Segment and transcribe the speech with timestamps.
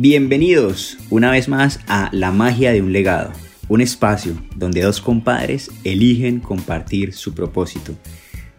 [0.00, 3.32] Bienvenidos una vez más a La magia de un legado,
[3.66, 7.96] un espacio donde dos compadres eligen compartir su propósito.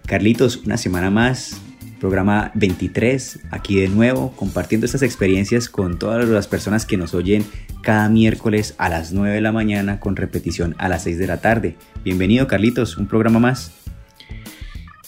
[0.05, 1.61] Carlitos, una semana más,
[1.97, 7.45] programa 23, aquí de nuevo, compartiendo estas experiencias con todas las personas que nos oyen
[7.83, 11.39] cada miércoles a las 9 de la mañana con repetición a las 6 de la
[11.39, 11.77] tarde.
[12.03, 13.71] Bienvenido Carlitos, un programa más.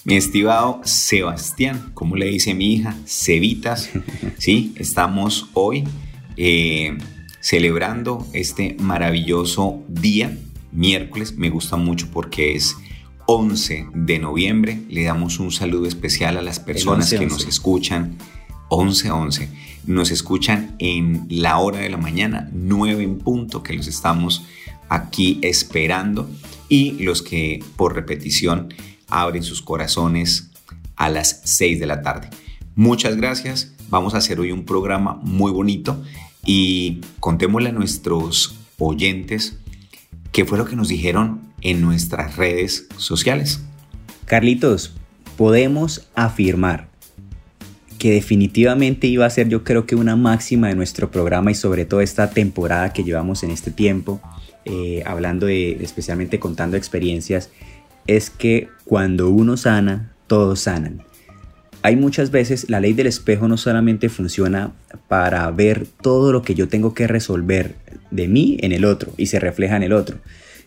[0.06, 3.90] Mi estimado Sebastián, como le dice mi hija, Cevitas,
[4.38, 5.84] sí, estamos hoy
[6.44, 6.98] eh,
[7.40, 10.36] celebrando este maravilloso día,
[10.72, 11.38] miércoles.
[11.38, 12.76] Me gusta mucho porque es
[13.28, 14.82] 11 de noviembre.
[14.90, 18.18] Le damos un saludo especial a las personas que nos escuchan.
[18.70, 19.50] 11-11.
[19.86, 24.44] Nos escuchan en la hora de la mañana, 9 en punto, que los estamos
[24.90, 26.28] aquí esperando.
[26.70, 28.74] Y los que por repetición
[29.10, 30.50] abren sus corazones
[30.96, 32.32] a las 6 de la tarde.
[32.74, 33.74] Muchas gracias.
[33.90, 36.02] Vamos a hacer hoy un programa muy bonito
[36.46, 39.58] y contémosle a nuestros oyentes
[40.32, 43.62] qué fue lo que nos dijeron en nuestras redes sociales.
[44.26, 44.94] Carlitos,
[45.38, 46.90] podemos afirmar
[47.98, 51.86] que definitivamente iba a ser yo creo que una máxima de nuestro programa y sobre
[51.86, 54.20] todo esta temporada que llevamos en este tiempo,
[54.66, 57.50] eh, hablando de especialmente contando experiencias,
[58.08, 61.04] es que cuando uno sana, todos sanan
[61.84, 64.72] hay muchas veces la ley del espejo no solamente funciona
[65.08, 67.76] para ver todo lo que yo tengo que resolver
[68.12, 70.18] de mí en el otro y se refleja en el otro,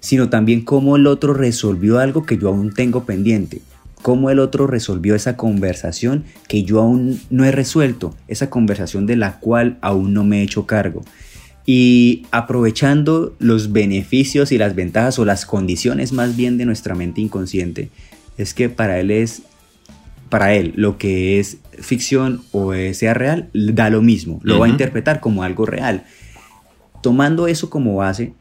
[0.01, 3.61] sino también cómo el otro resolvió algo que yo aún tengo pendiente,
[4.03, 9.17] cómo el otro resolvió esa conversación que yo aún no he resuelto, esa conversación de
[9.17, 11.05] la cual aún no me he hecho cargo.
[11.67, 17.23] Y aprovechando los beneficios y las ventajas o las condiciones más bien de nuestra mente
[17.23, 17.89] inconsciente,
[18.37, 19.43] es que para él es
[20.35, 24.69] para él lo que es ficción o sea real, da lo mismo, lo va a
[24.69, 26.03] interpretar como algo real.
[27.03, 28.33] Tomando eso como base,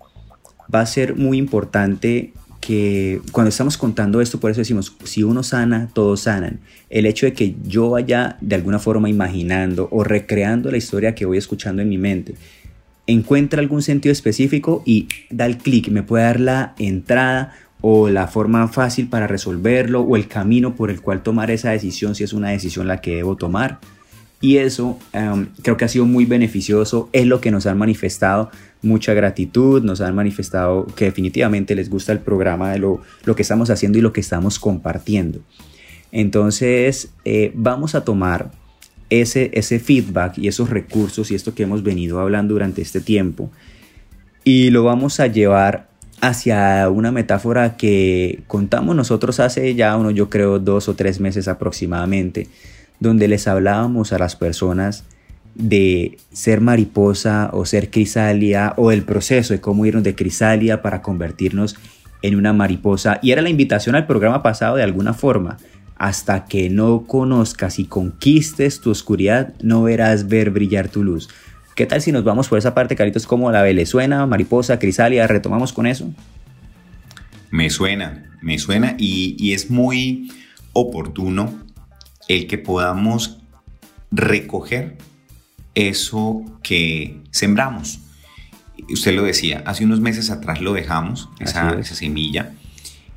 [0.73, 5.43] va a ser muy importante que cuando estamos contando esto, por eso decimos, si uno
[5.43, 6.61] sana, todos sanan.
[6.89, 11.27] El hecho de que yo vaya de alguna forma imaginando o recreando la historia que
[11.27, 12.33] voy escuchando en mi mente,
[13.05, 17.53] encuentra algún sentido específico y da el clic, me puede dar la entrada
[17.85, 22.15] o la forma fácil para resolverlo o el camino por el cual tomar esa decisión
[22.15, 23.79] si es una decisión la que debo tomar.
[24.39, 28.49] Y eso em, creo que ha sido muy beneficioso, es lo que nos han manifestado
[28.81, 33.41] mucha gratitud, nos han manifestado que definitivamente les gusta el programa de lo, lo que
[33.41, 35.41] estamos haciendo y lo que estamos compartiendo.
[36.13, 38.51] Entonces eh, vamos a tomar
[39.09, 43.51] ese, ese feedback y esos recursos y esto que hemos venido hablando durante este tiempo
[44.45, 45.92] y lo vamos a llevar
[46.23, 51.49] hacia una metáfora que contamos nosotros hace ya uno, yo creo, dos o tres meses
[51.49, 52.47] aproximadamente,
[53.01, 55.03] donde les hablábamos a las personas
[55.55, 61.01] de ser mariposa o ser crisalia o el proceso de cómo irnos de crisalia para
[61.01, 61.75] convertirnos
[62.21, 63.19] en una mariposa.
[63.21, 65.57] Y era la invitación al programa pasado de alguna forma.
[65.97, 71.29] Hasta que no conozcas y conquistes tu oscuridad, no verás ver brillar tu luz.
[71.75, 75.25] ¿Qué tal si nos vamos por esa parte, Caritos, como la Venezuela, mariposa, crisalia?
[75.25, 76.13] ¿Retomamos con eso?
[77.49, 80.31] Me suena, me suena y, es muy
[80.73, 81.51] oportuno
[82.27, 83.39] el que podamos
[84.11, 84.99] recoger
[85.73, 88.01] eso que sembramos.
[88.89, 92.53] Usted lo decía, hace unos meses atrás lo dejamos, esa, esa, semilla,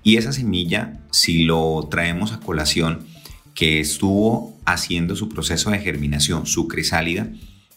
[0.03, 3.07] y esa semilla, si lo traemos a colación,
[3.55, 7.29] que estuvo haciendo su proceso de germinación, su crisálida,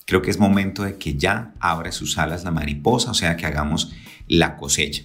[0.09, 3.45] Creo que es momento de que ya abra sus alas la mariposa, o sea, que
[3.45, 3.93] hagamos
[4.27, 5.03] la cosecha.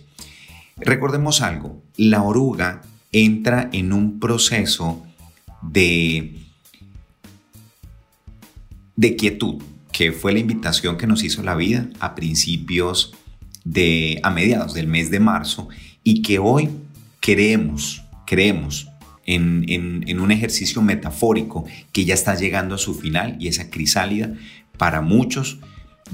[0.79, 2.81] Recordemos algo, la oruga
[3.13, 5.05] entra en un proceso
[5.61, 6.39] de,
[8.97, 9.63] de quietud,
[9.93, 13.13] que fue la invitación que nos hizo la vida a principios
[13.63, 15.69] de, a mediados del mes de marzo,
[16.03, 16.71] y que hoy
[17.21, 18.89] creemos, creemos
[19.27, 24.33] en, en, un ejercicio metafórico que ya está llegando a su final y esa crisálida
[24.77, 25.59] para muchos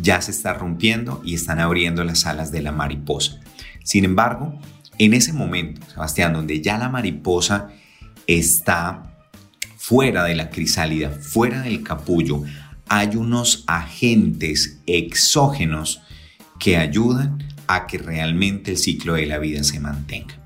[0.00, 3.40] ya se está rompiendo y están abriendo las alas de la mariposa.
[3.82, 4.58] Sin embargo,
[4.98, 7.70] en ese momento, Sebastián, donde ya la mariposa
[8.26, 9.14] está
[9.76, 12.42] fuera de la crisálida, fuera del capullo,
[12.88, 16.02] hay unos agentes exógenos
[16.58, 20.38] que ayudan a que realmente el ciclo de la vida se mantenga.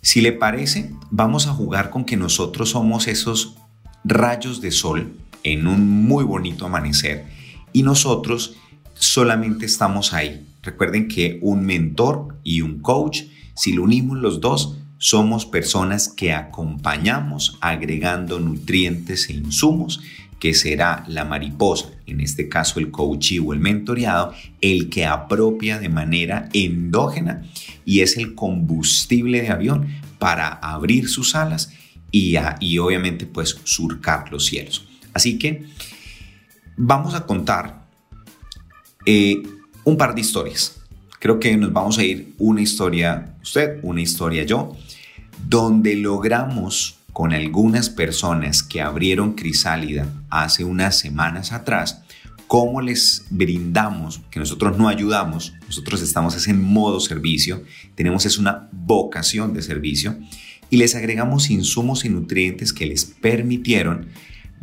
[0.00, 3.56] Si le parece, vamos a jugar con que nosotros somos esos
[4.04, 7.26] rayos de sol en un muy bonito amanecer
[7.72, 8.56] y nosotros
[8.94, 10.46] solamente estamos ahí.
[10.62, 13.22] Recuerden que un mentor y un coach,
[13.54, 20.00] si lo unimos los dos, somos personas que acompañamos agregando nutrientes e insumos,
[20.38, 25.78] que será la mariposa, en este caso el coach o el mentoreado, el que apropia
[25.78, 27.42] de manera endógena
[27.84, 29.88] y es el combustible de avión
[30.18, 31.72] para abrir sus alas
[32.10, 34.86] y, y obviamente pues surcar los cielos.
[35.14, 35.64] Así que
[36.76, 37.86] vamos a contar
[39.06, 39.42] eh,
[39.84, 40.80] un par de historias.
[41.20, 44.76] Creo que nos vamos a ir una historia usted, una historia yo,
[45.46, 52.02] donde logramos con algunas personas que abrieron Crisálida hace unas semanas atrás,
[52.48, 57.62] cómo les brindamos, que nosotros no ayudamos, nosotros estamos en modo servicio,
[57.94, 60.18] tenemos es una vocación de servicio
[60.70, 64.08] y les agregamos insumos y nutrientes que les permitieron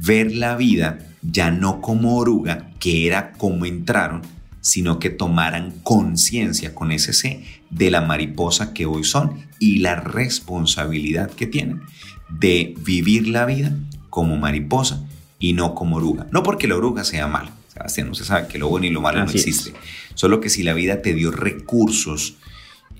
[0.01, 4.21] ver la vida ya no como oruga, que era como entraron,
[4.59, 9.95] sino que tomaran conciencia con ese C de la mariposa que hoy son y la
[9.95, 11.81] responsabilidad que tienen
[12.29, 13.75] de vivir la vida
[14.09, 15.03] como mariposa
[15.39, 16.27] y no como oruga.
[16.31, 19.01] No porque la oruga sea mala, Sebastián, no se sabe que lo bueno y lo
[19.01, 19.73] malo no existe.
[20.15, 22.35] Solo que si la vida te dio recursos,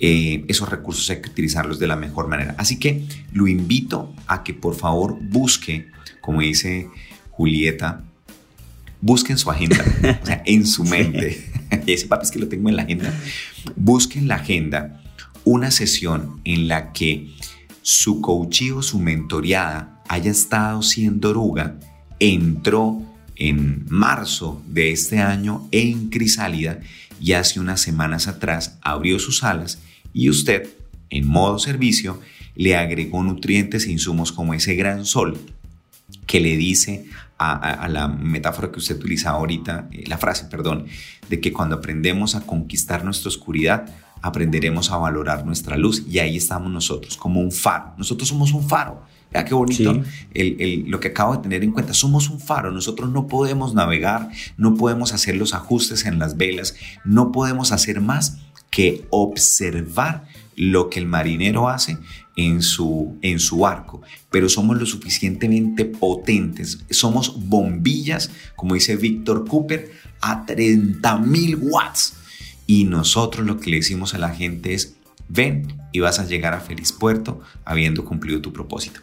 [0.02, 2.56] eh, esos recursos hay que utilizarlos de la mejor manera.
[2.58, 6.88] Así que lo invito a que por favor busque como dice
[7.32, 8.04] Julieta,
[9.02, 9.84] busquen su agenda,
[10.22, 11.52] o sea, en su mente.
[11.88, 13.14] Ese papi es que lo tengo en la agenda.
[13.76, 15.02] Busquen la agenda
[15.44, 17.34] una sesión en la que
[17.82, 21.80] su coach o su mentoreada haya estado siendo oruga,
[22.20, 23.02] entró
[23.36, 26.80] en marzo de este año en Crisálida
[27.20, 29.80] y hace unas semanas atrás abrió sus alas
[30.14, 30.70] y usted,
[31.10, 32.20] en modo servicio,
[32.56, 35.38] le agregó nutrientes e insumos como ese gran sol
[36.26, 37.06] que le dice
[37.38, 40.86] a, la metáfora que usted utiliza ahorita, eh, la frase, perdón,
[41.28, 43.90] de que cuando aprendemos a conquistar nuestra oscuridad,
[44.22, 47.94] aprenderemos a valorar nuestra luz y ahí estamos nosotros, como un faro.
[47.98, 49.02] Nosotros somos un faro.
[49.32, 50.04] Vea qué bonito
[50.88, 51.94] lo que acabo de tener en cuenta.
[51.94, 52.72] Somos un faro.
[52.72, 56.76] Nosotros no podemos navegar, no podemos hacer los ajustes en las velas,
[57.06, 58.38] no podemos hacer más
[58.72, 60.26] que observar
[60.56, 61.98] lo que el marinero hace
[62.36, 69.48] en su, en su arco, pero somos lo suficientemente potentes, somos bombillas, como dice Víctor
[69.48, 69.92] Cooper,
[70.22, 72.16] a 30.000 watts.
[72.66, 74.96] Y nosotros lo que le decimos a la gente es,
[75.28, 79.02] ven y vas a llegar a feliz puerto habiendo cumplido tu propósito.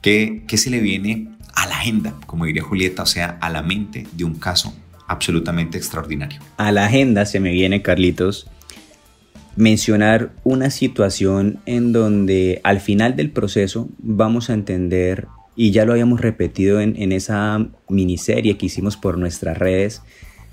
[0.00, 3.62] ¿Qué, qué se le viene a la agenda, como diría Julieta, o sea, a la
[3.62, 4.72] mente de un caso
[5.08, 6.40] absolutamente extraordinario?
[6.58, 8.46] A la agenda se me viene, Carlitos,
[9.58, 15.26] mencionar una situación en donde al final del proceso vamos a entender,
[15.56, 20.02] y ya lo habíamos repetido en, esa miniserie que hicimos por nuestras redes,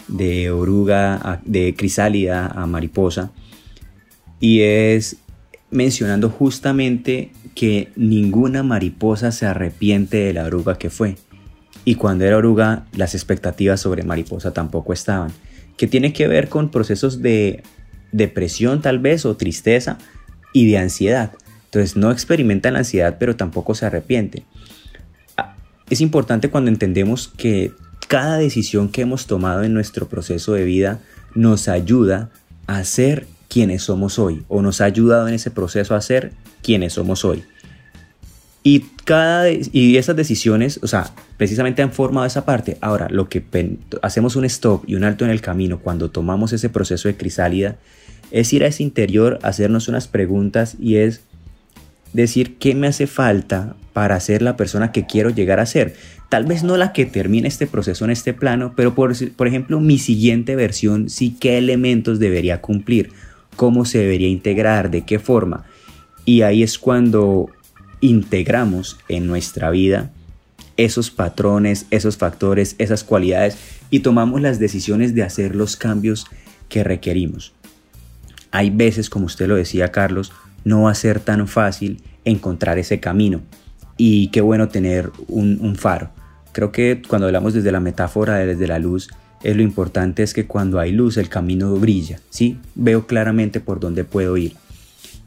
[0.07, 3.31] de oruga, de crisálida a mariposa,
[4.39, 5.17] y es
[5.69, 11.15] mencionando justamente que ninguna mariposa se arrepiente de la oruga que fue.
[11.85, 15.31] Y cuando era oruga, las expectativas sobre mariposa tampoco estaban.
[15.77, 17.61] Que tiene que ver con procesos de
[18.11, 19.97] depresión tal vez o tristeza
[20.53, 21.31] y de ansiedad.
[21.65, 24.43] Entonces no experimentan la ansiedad pero tampoco se arrepiente
[25.35, 25.55] ah,
[25.89, 27.73] Es importante cuando entendemos que
[28.07, 30.99] cada decisión que hemos tomado en nuestro proceso de vida
[31.33, 32.29] nos ayuda
[32.67, 36.93] a ser quienes somos hoy o nos ha ayudado en ese proceso a ser quienes
[36.93, 37.43] somos hoy.
[38.67, 42.79] Y, cada, y esas decisiones, o sea, precisamente han formado esa parte.
[42.81, 43.45] Ahora, lo que
[44.01, 47.75] hacemos un stop y un alto en el camino cuando tomamos ese proceso de crisálida
[48.31, 51.21] es ir a ese interior, hacernos unas preguntas y es
[52.13, 55.93] decir qué me hace falta para ser la persona que quiero llegar a ser.
[56.29, 59.79] Tal vez no la que termine este proceso en este plano, pero por, por ejemplo
[59.79, 63.11] mi siguiente versión sí qué elementos debería cumplir,
[63.55, 65.65] cómo se debería integrar, de qué forma.
[66.25, 67.51] Y ahí es cuando
[68.05, 70.11] integramos en nuestra vida
[70.77, 73.57] esos patrones, esos factores, esas cualidades
[73.89, 76.25] y tomamos las decisiones de hacer los cambios
[76.69, 77.53] que requerimos.
[78.51, 80.31] Hay veces, como usted lo decía Carlos,
[80.63, 83.41] no va a ser tan fácil encontrar ese camino
[83.97, 86.09] y qué bueno tener un, faro.
[86.51, 89.09] Creo que cuando hablamos desde la metáfora de desde la luz,
[89.43, 92.57] es lo importante es que cuando hay luz el camino brilla, ¿sí?
[92.73, 94.55] Veo claramente por dónde puedo ir.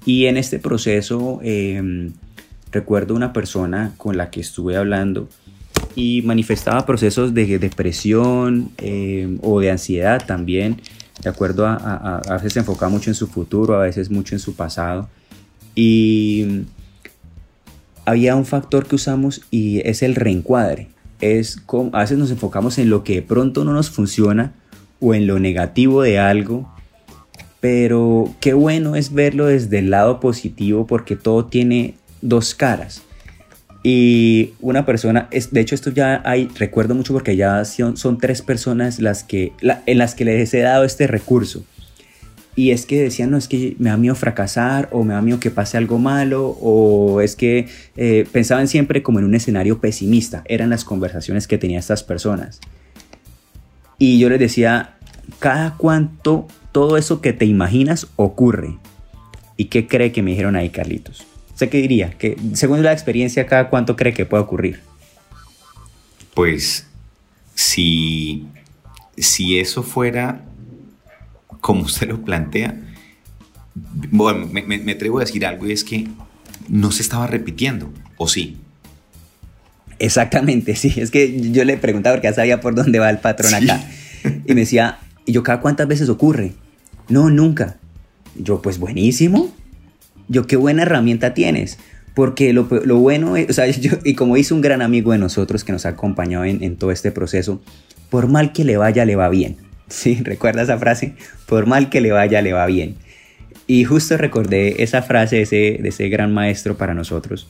[0.04, 2.12] Y en este proceso em,
[2.70, 5.28] recuerdo una persona con la que estuve hablando
[5.94, 10.80] y manifestaba procesos de depresión eh, o de ansiedad también,
[11.22, 14.38] de acuerdo a, a, veces se enfocaba mucho en su futuro, a veces mucho en
[14.38, 15.08] su pasado.
[15.74, 16.64] Y
[18.04, 20.88] había un factor que usamos y es el reencuadre.
[21.20, 24.52] Es como, a veces nos enfocamos en lo que de pronto no nos funciona
[25.00, 26.72] o en lo negativo de algo,
[27.60, 33.02] pero qué bueno es verlo desde el lado positivo porque todo tiene dos caras.
[33.82, 38.18] Y una persona, es, de hecho esto ya hay, recuerdo mucho porque ya son, son
[38.18, 39.52] tres personas las que,
[39.86, 41.64] en las que les he dado este recurso.
[42.56, 45.38] Y es que decían, no, es que me da miedo fracasar o me da miedo
[45.38, 50.42] que pase algo malo o es que eh, pensaban siempre como en un escenario pesimista.
[50.46, 52.60] Eran las conversaciones que tenían estas personas.
[53.96, 54.96] Y yo les decía,
[55.38, 58.76] cada cuánto todo eso que te imaginas ocurre.
[59.56, 61.26] ¿Y qué cree que me dijeron ahí, Carlitos?
[61.58, 62.10] ¿Usted qué diría?
[62.10, 64.80] Que según la experiencia, cada cuánto cree que puede ocurrir?
[66.32, 66.86] Pues
[67.56, 68.46] si,
[69.16, 70.44] si eso fuera
[71.60, 72.80] como usted lo plantea,
[73.74, 76.06] bueno, me, atrevo a decir algo y es que
[76.68, 78.58] no se estaba repitiendo, ¿o sí?
[79.98, 80.94] Exactamente, sí.
[80.96, 83.84] Es que yo le preguntaba porque ya sabía por dónde va el patrón acá.
[84.46, 86.52] Y me decía, ¿y yo cada cuántas veces ocurre?
[87.08, 87.78] No, nunca.
[88.36, 89.52] Yo, pues buenísimo
[90.28, 91.78] yo qué buena herramienta tienes.
[92.14, 95.64] Porque lo, bueno es, o sea, yo, y como dice un gran amigo de nosotros
[95.64, 97.62] que nos ha acompañado en, todo este proceso,
[98.10, 99.56] por mal que le vaya, le va bien.
[99.88, 100.18] ¿Sí?
[100.22, 101.14] ¿Recuerda esa frase?
[101.46, 102.96] Por mal que le vaya, le va bien.
[103.66, 107.48] Y justo recordé esa frase de ese, de ese gran maestro para nosotros,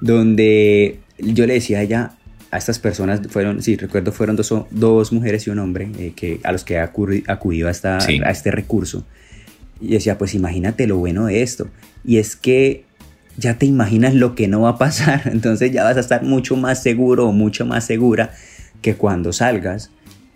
[0.00, 2.12] donde yo le decía a ella,
[2.50, 6.40] a estas personas, fueron, sí, recuerdo, fueron dos, dos mujeres y un hombre eh, que,
[6.44, 9.04] a los que he acudido a, esta, a este recurso.
[9.80, 11.68] Y decía, pues imagínate lo bueno de esto.
[12.04, 12.84] Y es que
[13.36, 15.22] ya te imaginas lo que no va a pasar.
[15.32, 18.32] Entonces ya vas a estar mucho más seguro o mucho más segura
[18.82, 19.90] que cuando salgas,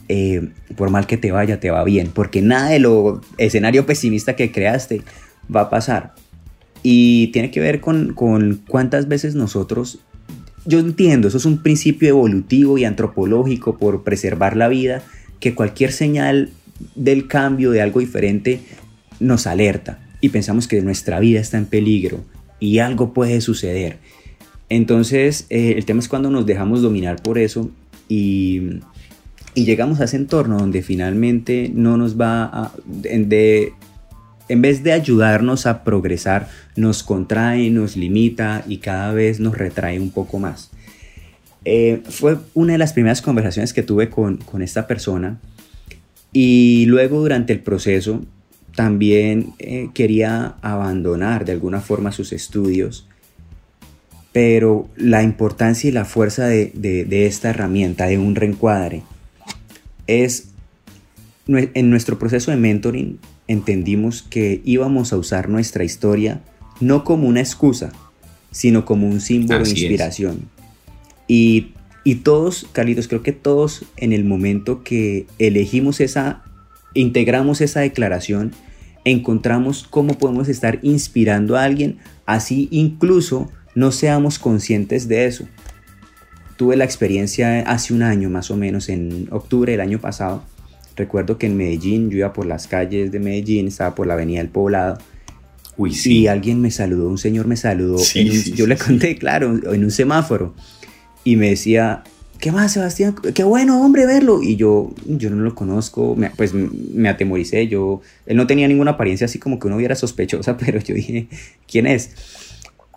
[0.08, 2.10] eh, por mal que te vaya, te va bien.
[2.12, 5.02] Porque nada de lo escenario pesimista que creaste
[5.54, 6.14] va a pasar.
[6.82, 10.00] Y tiene que ver con, con cuántas veces nosotros
[10.64, 15.02] yo entiendo, eso es un principio evolutivo y antropológico por preservar la vida,
[15.40, 16.50] que cualquier señal
[16.94, 18.60] del cambio, de algo diferente,
[19.22, 22.24] nos alerta y pensamos que nuestra vida está en peligro
[22.60, 23.98] y algo puede suceder.
[24.68, 27.70] Entonces, eh, el tema es cuando nos dejamos dominar por eso
[28.08, 28.80] y,
[29.54, 32.72] y llegamos a ese entorno donde finalmente no nos va a...
[32.86, 33.72] De,
[34.48, 39.98] en vez de ayudarnos a progresar, nos contrae, nos limita y cada vez nos retrae
[39.98, 40.70] un poco más.
[41.64, 45.38] Eh, fue una de las primeras conversaciones que tuve con, con esta persona
[46.32, 48.24] y luego durante el proceso
[48.74, 53.06] también eh, quería abandonar de alguna forma sus estudios,
[54.32, 59.02] pero la importancia y la fuerza de, esta herramienta, de un reencuadre,
[60.06, 60.48] es
[61.46, 66.40] en nuestro proceso de mentoring entendimos que íbamos a usar nuestra historia
[66.80, 67.92] no como una excusa,
[68.50, 70.48] sino como un símbolo de inspiración.
[71.28, 71.72] Y,
[72.04, 76.42] y todos, Carlitos, creo que todos en el momento que elegimos esa
[76.94, 78.52] integramos esa declaración,
[79.04, 85.46] encontramos cómo podemos estar inspirando a alguien, así incluso no seamos conscientes de eso.
[86.56, 90.44] Tuve la experiencia hace un año más o menos, en octubre del año pasado.
[90.96, 94.38] Recuerdo que en Medellín, yo iba por las calles de Medellín, estaba por la avenida
[94.38, 94.98] del Poblado.
[95.76, 96.20] Uy, sí.
[96.20, 97.96] Y alguien me saludó, un señor me saludó.
[98.54, 100.54] yo le conté, claro, en un semáforo.
[101.24, 102.04] Y me decía,
[102.42, 103.14] ¿qué más, Sebastián?
[103.34, 104.42] Qué bueno, hombre, verlo.
[104.42, 107.68] Y yo, yo no lo conozco, pues me atemoricé.
[107.68, 111.28] Yo, él no tenía ninguna apariencia así como que uno viera sospechosa, pero yo dije,
[111.70, 112.10] ¿quién es?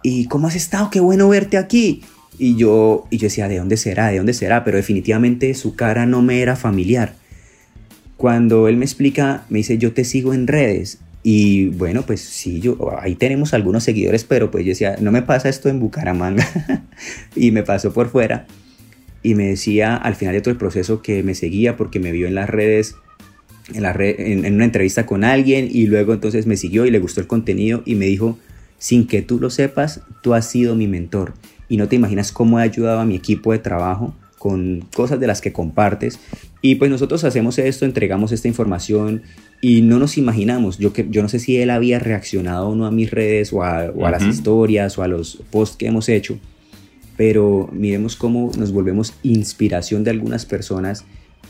[0.01, 0.89] ¿Y cómo has estado?
[0.89, 2.01] Qué bueno verte aquí.
[2.39, 4.07] Y yo, y yo decía, ¿de dónde será?
[4.07, 4.63] ¿De dónde será?
[4.63, 7.13] Pero definitivamente su cara no me era familiar.
[8.17, 10.97] Cuando él me explica, me dice, yo te sigo en redes.
[11.21, 15.21] Y bueno, pues sí, yo, ahí tenemos algunos seguidores, pero pues yo decía, no me
[15.21, 16.47] pasa esto en Bucaramanga.
[17.35, 18.47] y me pasó por fuera
[19.25, 22.27] y me decía al final de todo el proceso que me seguía porque me vio
[22.27, 22.95] en las redes,
[23.73, 27.21] en, la en, una entrevista con alguien y luego entonces me siguió y le gustó
[27.21, 28.37] el contenido y me dijo,
[28.77, 31.33] sin que tú lo sepas, tú has sido mi mentor
[31.67, 35.25] y no te imaginas cómo he ayudado a mi equipo de trabajo con cosas de
[35.25, 36.19] las que compartes.
[36.61, 39.23] Y pues nosotros hacemos esto, entregamos esta información
[39.59, 42.85] y no nos imaginamos, yo, que, yo no sé si él había reaccionado o no
[42.85, 46.09] a mis redes o a, o a las historias o a los posts que hemos
[46.09, 46.37] hecho,
[47.17, 51.05] pero miremos cómo nos volvemos inspiración de algunas personas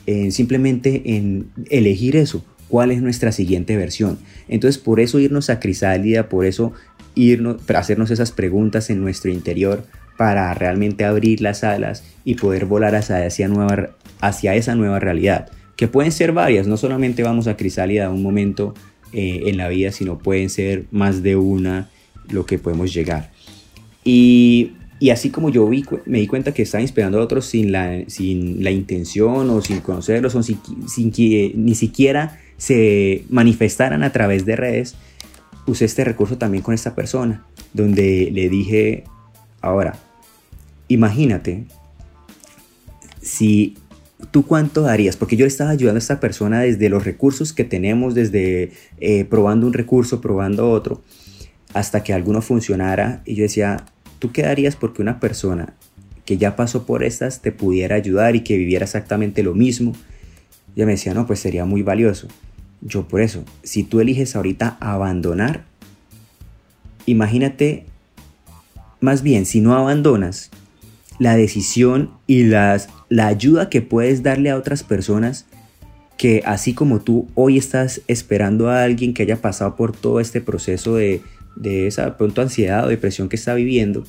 [0.06, 4.20] en simplemente en elegir eso, cuál es nuestra siguiente versión.
[4.48, 6.74] Entonces, por eso irnos a Crisálida, por eso
[7.16, 9.84] irnos, hacernos esas preguntas en nuestro interior,
[10.18, 13.90] para realmente abrir las alas y poder volar hacia, nueva,
[14.22, 18.74] hacia esa nueva realidad, que pueden ser varias, no solamente vamos a Crisálida un momento
[19.12, 21.90] eh, en la vida, sino pueden ser más de una
[22.30, 23.32] lo que podemos llegar.
[24.04, 27.72] Y, y así como yo vi, me di cuenta que estaba inspirando a otros sin
[27.72, 34.46] la, sin la intención o sin conocerlos sin, que ni siquiera se manifestaran a través
[34.46, 34.96] de redes,
[35.68, 39.04] usé este recurso también con esta persona, donde le dije,
[39.62, 40.00] ahora,
[40.88, 41.66] imagínate
[43.22, 43.76] si
[44.32, 48.16] tú cuánto darías, porque yo estaba ayudando a esta persona desde los recursos que tenemos,
[48.16, 48.72] desde
[49.02, 51.02] eh, probando un recurso, probando otro,
[51.74, 53.86] hasta que alguno funcionara, y yo decía,
[54.32, 55.74] ¿tú porque una persona
[56.26, 59.94] que ya pasó por estas te pudiera ayudar y que viviera exactamente lo mismo?
[60.76, 62.28] Ella me decía, no, pues sería muy valioso.
[62.82, 65.64] Yo por eso, si tú eliges ahorita abandonar,
[67.06, 67.86] imagínate,
[69.00, 70.52] más bien, si no abandonas,
[71.20, 75.46] la decisión y las, la ayuda que puedes darle a otras personas
[76.18, 80.42] que así como tú hoy estás esperando a alguien que haya pasado por todo este
[80.42, 81.22] proceso de,
[81.56, 84.04] de esa pronto ansiedad o depresión que está viviendo,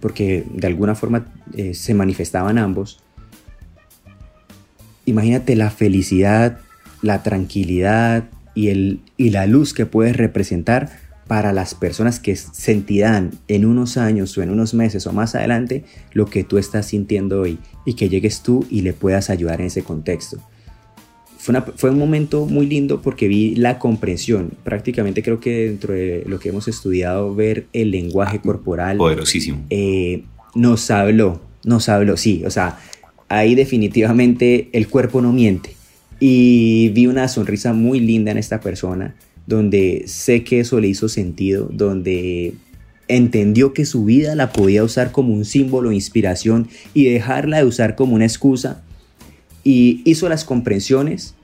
[0.00, 3.02] porque de alguna forma eh, se manifestaban ambos,
[5.06, 6.58] imagínate la felicidad,
[7.02, 8.24] la tranquilidad
[8.54, 10.90] y, el, y la luz que puedes representar
[11.26, 15.84] para las personas que sentirán en unos años o en unos meses o más adelante
[16.12, 19.68] lo que tú estás sintiendo hoy y que llegues tú y le puedas ayudar en
[19.68, 20.38] ese contexto.
[21.40, 24.50] Fue, fue un momento muy lindo porque vi la comprensión.
[24.62, 28.98] Prácticamente creo que dentro de lo que hemos estudiado, ver el lenguaje corporal.
[28.98, 29.64] Poderosísimo.
[29.70, 32.42] Eh, nos habló, nos habló, sí.
[32.44, 32.78] O sea,
[33.28, 35.70] ahí definitivamente el cuerpo no miente.
[36.18, 39.14] Y vi una sonrisa muy linda en esta persona
[39.46, 42.52] donde sé que eso le hizo sentido, donde
[43.08, 47.64] entendió que su vida la podía usar como un símbolo de inspiración y dejarla de
[47.64, 48.82] usar como una excusa
[49.64, 51.34] y hizo las comprensiones,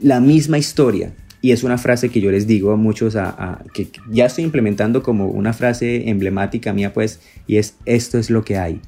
[0.00, 1.12] la misma historia.
[1.42, 5.02] Y es una frase que yo les digo a muchos, a, que ya estoy implementando
[5.02, 8.80] como una frase emblemática mía, pues, y es, esto es lo que hay.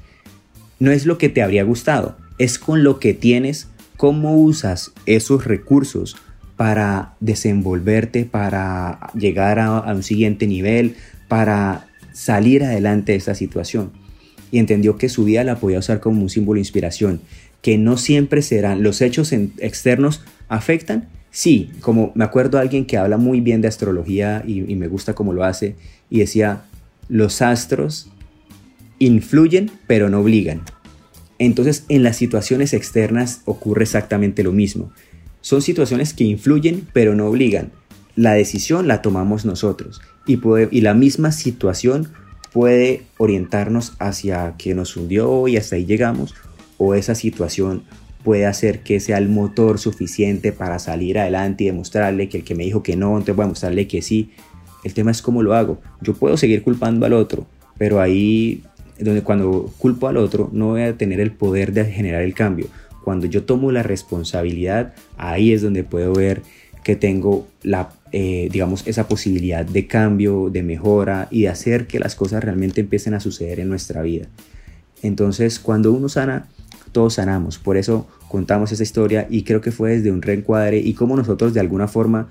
[0.79, 5.45] No es lo que te habría gustado, es con lo que tienes, cómo usas esos
[5.45, 6.15] recursos
[6.59, 10.95] para desenvolverte, para llegar a, un siguiente nivel,
[11.29, 13.91] para salir adelante de esta situación.
[14.51, 17.21] Y entendió que su vida la podía usar como un símbolo de inspiración,
[17.61, 21.09] que no siempre serán los hechos externos afectan.
[21.31, 25.13] Sí, como me acuerdo de alguien que habla muy bien de astrología y, me gusta
[25.13, 25.75] cómo lo hace,
[26.09, 26.63] y decía,
[27.07, 28.09] los astros
[28.97, 30.61] influyen pero no obligan.
[31.37, 34.91] Entonces en las situaciones externas ocurre exactamente lo mismo.
[35.41, 37.71] Son situaciones que influyen pero no obligan.
[38.15, 40.39] La decisión la tomamos nosotros y,
[40.71, 42.09] y la misma situación
[42.51, 46.33] puede orientarnos hacia que nos hundió y hasta ahí llegamos
[46.79, 47.83] o esa situación
[48.23, 52.55] puede hacer que sea el motor suficiente para salir adelante y demostrarle que el que
[52.55, 54.31] me dijo que no, entonces voy a mostrarle que sí.
[54.83, 55.79] El tema es cómo lo hago.
[56.01, 57.45] Yo puedo seguir culpando al otro,
[57.77, 58.63] pero ahí
[58.97, 62.67] donde cuando culpo al otro no voy a tener el poder de generar el cambio.
[63.03, 66.41] Cuando yo tomo la responsabilidad, ahí es donde puedo ver
[66.83, 71.99] que tengo la, eh, digamos, esa posibilidad de cambio, de mejora y de hacer que
[71.99, 74.27] las cosas realmente empiecen a suceder en nuestra vida.
[75.01, 76.47] Entonces, cuando uno sana,
[76.91, 77.57] todos sanamos.
[77.57, 81.53] Por eso contamos esa historia y creo que fue desde un reencuadre y cómo nosotros
[81.53, 82.29] de alguna forma,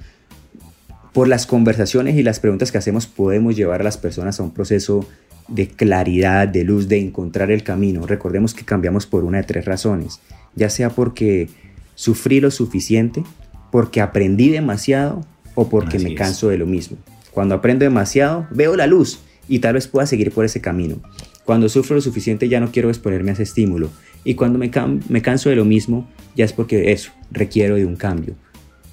[1.13, 4.53] por las conversaciones y las preguntas que hacemos, podemos llevar a las personas a un
[4.53, 5.07] proceso
[5.49, 8.07] de claridad, de luz, de encontrar el camino.
[8.07, 10.21] Recordemos que cambiamos por una de tres razones
[10.59, 11.49] ya sea porque
[11.95, 13.25] sufrí lo suficiente,
[13.71, 16.99] porque aprendí demasiado o porque me canso de lo mismo.
[17.33, 20.97] Cuando aprendo demasiado, veo la luz y tal vez pueda seguir por ese camino.
[21.45, 23.91] Cuando sufro lo suficiente ya no quiero exponerme a ese estímulo.
[24.25, 28.35] Y cuando me, canso de lo mismo, ya es porque eso, requiero de un cambio.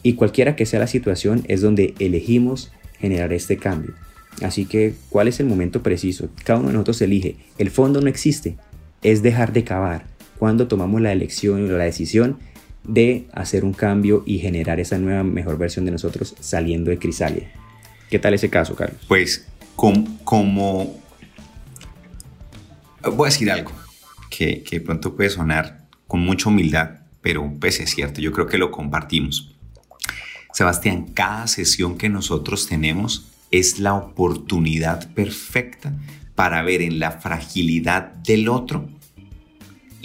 [0.03, 3.93] Y cualquiera que sea la situación es donde elegimos generar este cambio.
[4.41, 6.29] Así que, ¿cuál es el momento preciso?
[6.43, 7.37] Cada uno de nosotros elige.
[7.57, 8.57] El fondo no existe,
[9.01, 10.05] es dejar de cavar
[10.37, 12.37] cuando tomamos la elección o la decisión
[12.83, 17.51] de hacer un cambio y generar esa nueva mejor versión de nosotros saliendo de Crisalia.
[18.09, 19.01] ¿Qué tal ese caso, Carlos?
[19.07, 20.99] Pues como, como
[23.01, 23.71] voy a decir algo
[24.29, 28.71] que, pronto puede sonar con mucha humildad, pero pues es cierto, yo creo que lo
[28.71, 29.55] compartimos.
[30.53, 35.93] Sebastián, cada sesión que nosotros tenemos es la oportunidad perfecta
[36.35, 38.89] para ver en la fragilidad del otro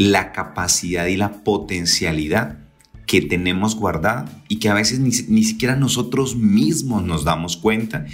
[0.00, 2.58] la capacidad y la potencialidad
[3.04, 8.06] que tenemos guardada y que a veces ni, siquiera nosotros mismos nos damos cuenta.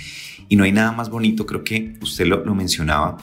[0.49, 3.19] Y no hay nada más bonito, creo que usted lo, mencionaba,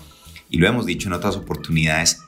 [0.50, 2.22] y lo hemos dicho en otras oportunidades,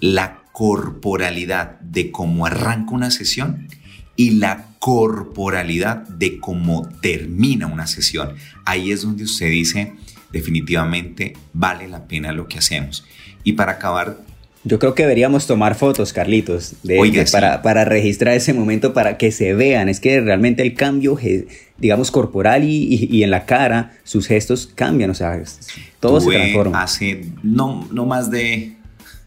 [0.00, 3.68] la corporalidad de cómo arranca una sesión
[4.16, 8.34] y la corporalidad de cómo termina una sesión.
[8.64, 9.94] Ahí es donde usted dice,
[10.32, 13.04] definitivamente vale la pena lo que hacemos.
[13.44, 14.18] Y para acabar...
[14.62, 19.32] Yo creo que deberíamos tomar fotos, Carlitos, de, para, para, registrar ese momento, para que
[19.32, 19.88] se vean.
[19.88, 21.16] Es que realmente el cambio,
[21.78, 25.42] digamos, corporal y, en la cara, sus gestos cambian, o sea,
[25.98, 26.82] todo se transforma.
[26.82, 28.76] Hace no, no más de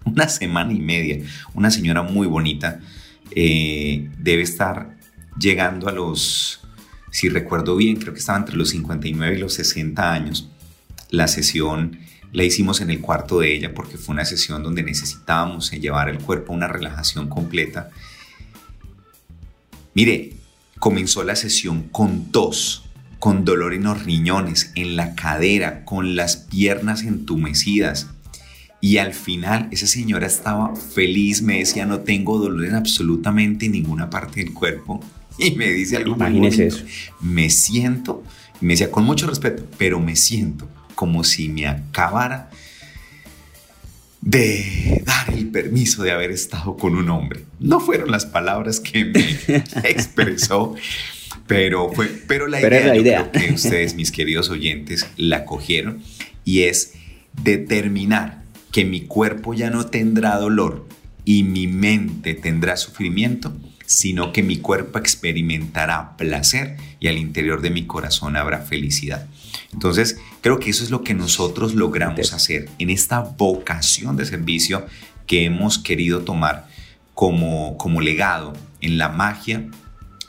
[0.06, 1.20] una semana y media,
[1.54, 2.80] una señora muy bonita,
[3.32, 4.98] eh, debe estar
[5.40, 6.62] llegando a los,
[7.12, 10.50] si recuerdo bien, creo que estaba entre los 59 y los 60 años.
[11.10, 12.00] La sesión
[12.32, 16.18] la hicimos en el cuarto de ella porque fue una sesión donde necesitábamos llevar el
[16.18, 17.90] cuerpo a una relajación completa.
[19.94, 20.34] Mire,
[20.80, 22.86] comenzó la sesión con tos,
[23.20, 28.08] con dolor en los riñones, en la cadera, con las piernas entumecidas.
[28.84, 34.10] Y al final esa señora estaba feliz, me decía, no tengo dolor en absolutamente ninguna
[34.10, 35.00] parte del cuerpo.
[35.38, 36.84] Y me dice algo Imagínese eso.
[37.22, 38.26] Me siento,
[38.60, 42.50] me decía con mucho respeto, pero me siento como si me acabara
[44.20, 47.46] de dar el permiso de haber estado con un hombre.
[47.62, 49.40] No fueron las palabras que me
[49.90, 50.76] expresó,
[51.48, 53.32] pero, fue, pero la idea, la idea.
[53.32, 56.04] que ustedes, mis queridos oyentes, la cogieron
[56.44, 56.96] y es
[57.42, 58.43] determinar
[58.74, 60.86] que mi cuerpo ya no tendrá dolor
[61.24, 63.54] y mi mente tendrá sufrimiento
[63.86, 69.28] sino que mi cuerpo experimentará placer y al interior de mi corazón habrá felicidad.
[69.72, 74.86] Entonces, creo que eso es lo que nosotros logramos hacer en esta vocación de servicio
[75.28, 76.68] que hemos querido tomar
[77.14, 79.66] como, como legado, en la magia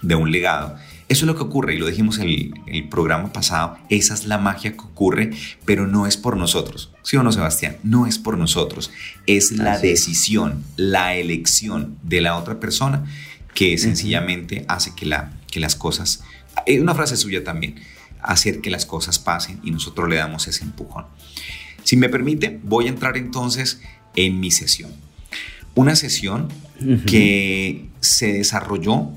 [0.03, 0.77] de un legado.
[1.15, 4.27] Eso es lo que ocurre, y lo dijimos en el, el, programa pasado, esa es
[4.27, 5.31] la magia que ocurre,
[5.65, 6.91] pero no es por nosotros.
[7.05, 7.77] ¿Sí o no, Sebastián?
[7.85, 8.91] No es por nosotros,
[9.29, 13.05] es la decisión, la elección de la otra persona
[13.55, 16.25] que sencillamente hace que, la, que las cosas,
[16.67, 17.77] es una frase suya también,
[18.21, 21.05] hacer que las cosas pasen y nosotros le damos ese empujón.
[21.85, 23.81] Si me permite, voy a entrar entonces
[24.17, 24.91] en mi sesión.
[25.77, 26.49] Una sesión
[27.07, 29.13] que se desarrolló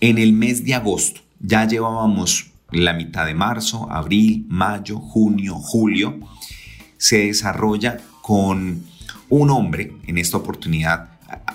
[0.00, 1.20] en el mes de agosto.
[1.40, 6.18] Ya llevábamos la mitad de marzo, abril, mayo, junio, julio.
[6.98, 8.84] Se desarrolla con
[9.28, 11.10] un hombre en esta oportunidad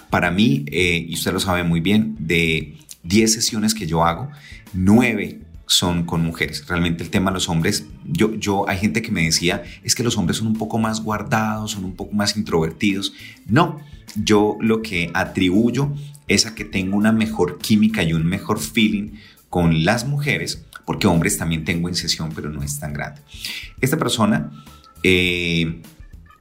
[0.10, 4.30] para mí, eh, y usted lo sabe muy bien, de 10 sesiones que yo hago,
[4.74, 6.68] 9 son con mujeres.
[6.68, 10.04] Realmente el tema de los hombres, yo, yo, hay gente que me decía, es que
[10.04, 13.14] los hombres son un poco más guardados, son un poco más introvertidos.
[13.48, 13.80] No,
[14.16, 15.94] yo lo que atribuyo
[16.28, 19.12] es a que tengo una mejor química y un mejor feeling
[19.50, 23.22] con las mujeres, porque hombres también tengo en sesión, pero no es tan grande.
[23.82, 24.52] Esta persona
[25.04, 25.82] eh,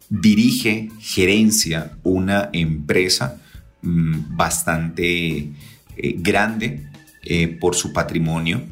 [0.08, 3.40] dirige, gerencia una empresa
[3.82, 5.52] mm, bastante eh,
[6.18, 6.88] grande
[7.22, 8.62] eh, por su patrimonio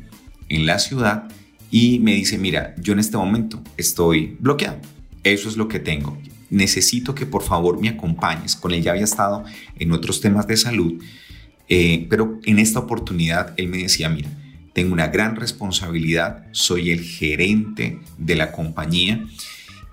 [0.48, 1.28] en la ciudad
[1.70, 4.78] y me dice, mira, yo en este momento estoy bloqueado,
[5.22, 6.18] eso es lo que tengo,
[6.50, 9.44] necesito que por favor me acompañes, con él ya había estado
[9.78, 11.02] en otros temas de salud,
[11.68, 14.30] eh, pero en esta oportunidad él me decía, mira,
[14.72, 19.26] tengo una gran responsabilidad, soy el gerente de la compañía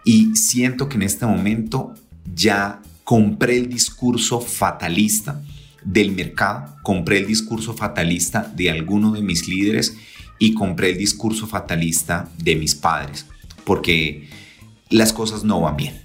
[0.03, 1.95] y siento que en este momento
[2.33, 5.41] ya compré el discurso fatalista
[5.83, 9.95] del mercado, compré el discurso fatalista de alguno de mis líderes
[10.39, 13.25] y compré el discurso fatalista de mis padres,
[13.63, 14.29] porque
[14.89, 16.04] las cosas no van bien.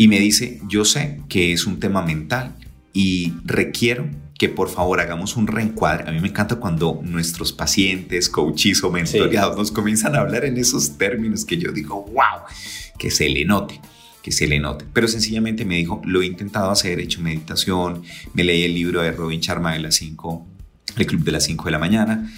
[0.00, 2.56] Y me dice, yo sé que es un tema mental
[2.94, 4.08] y requiero
[4.38, 6.08] que por favor hagamos un reencuadre.
[6.08, 10.56] A mí me encanta cuando nuestros pacientes, coaches o mentoreados nos comienzan a hablar en
[10.56, 12.46] esos términos que yo digo, wow,
[12.98, 13.78] que se le note
[14.22, 14.86] que se le note.
[14.90, 19.02] Pero sencillamente me dijo, lo he intentado hacer, he hecho meditación, me leí el libro
[19.02, 20.46] de Robin Sharma de las 5,
[20.96, 22.32] el club de las 5 de la mañana,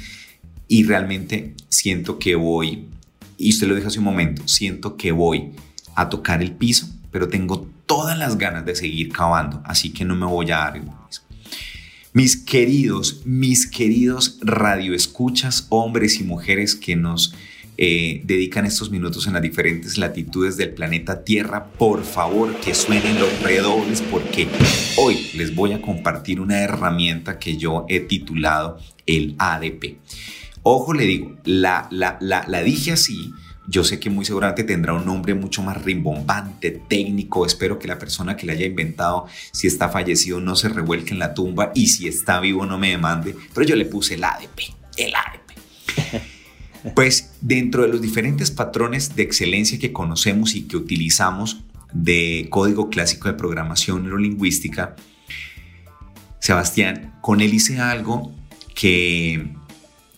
[0.67, 2.89] y realmente siento que voy,
[3.39, 5.53] y usted lo dijo hace un momento, siento que voy
[5.95, 10.17] a tocar el piso, pero tengo todas las ganas de seguir cavando, así que no
[10.17, 11.23] me voy a dar el piso.
[12.15, 17.35] Mis queridos, mis queridos radioescuchas, hombres y mujeres que nos
[17.79, 23.19] eh, dedican estos minutos en las diferentes latitudes del planeta Tierra, por favor que suenen
[23.19, 24.47] los redobles porque
[24.99, 29.97] hoy les voy a compartir una herramienta que yo he titulado el ADP.
[30.63, 33.33] Ojo, le digo, la, la, la, la dije así.
[33.69, 37.47] Yo sé que muy seguramente tendrá un nombre mucho más rimbombante, técnico.
[37.47, 41.21] Espero que la persona que la haya inventado, si está fallecido, no se revuelque en
[41.21, 43.37] la tumba y si está vivo no me demande.
[43.55, 44.61] Pero yo le puse el ADP,
[44.97, 46.23] el ADP.
[46.97, 52.91] Pues dentro de los diferentes patrones de excelencia que conocemos y que utilizamos, de código
[52.91, 54.97] clásico de programación neurolingüística,
[56.41, 58.35] Sebastián, con él hice algo
[58.75, 59.53] que,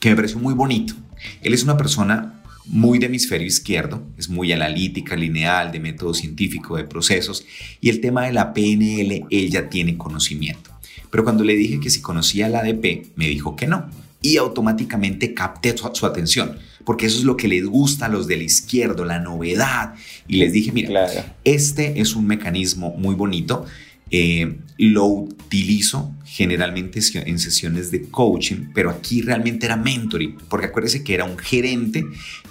[0.00, 0.94] que me pareció muy bonito.
[1.42, 2.34] Él es una persona
[2.66, 7.44] muy de hemisferio izquierdo, es muy analítica, lineal, de método científico, de procesos,
[7.81, 10.70] y el tema de la PNL, él ya tiene conocimiento.
[11.11, 13.88] Pero cuando le dije que si conocía la ADP, me dijo que no,
[14.20, 18.42] y automáticamente capté su, atención, porque eso es lo que les gusta a los del
[18.42, 19.94] izquierdo, la novedad,
[20.27, 23.66] y les dije, mira, este es un mecanismo muy bonito,
[24.11, 31.05] eh, lo utilizo generalmente en sesiones de coaching, pero aquí realmente era mentoring, porque acuérdese
[31.05, 32.05] que era un gerente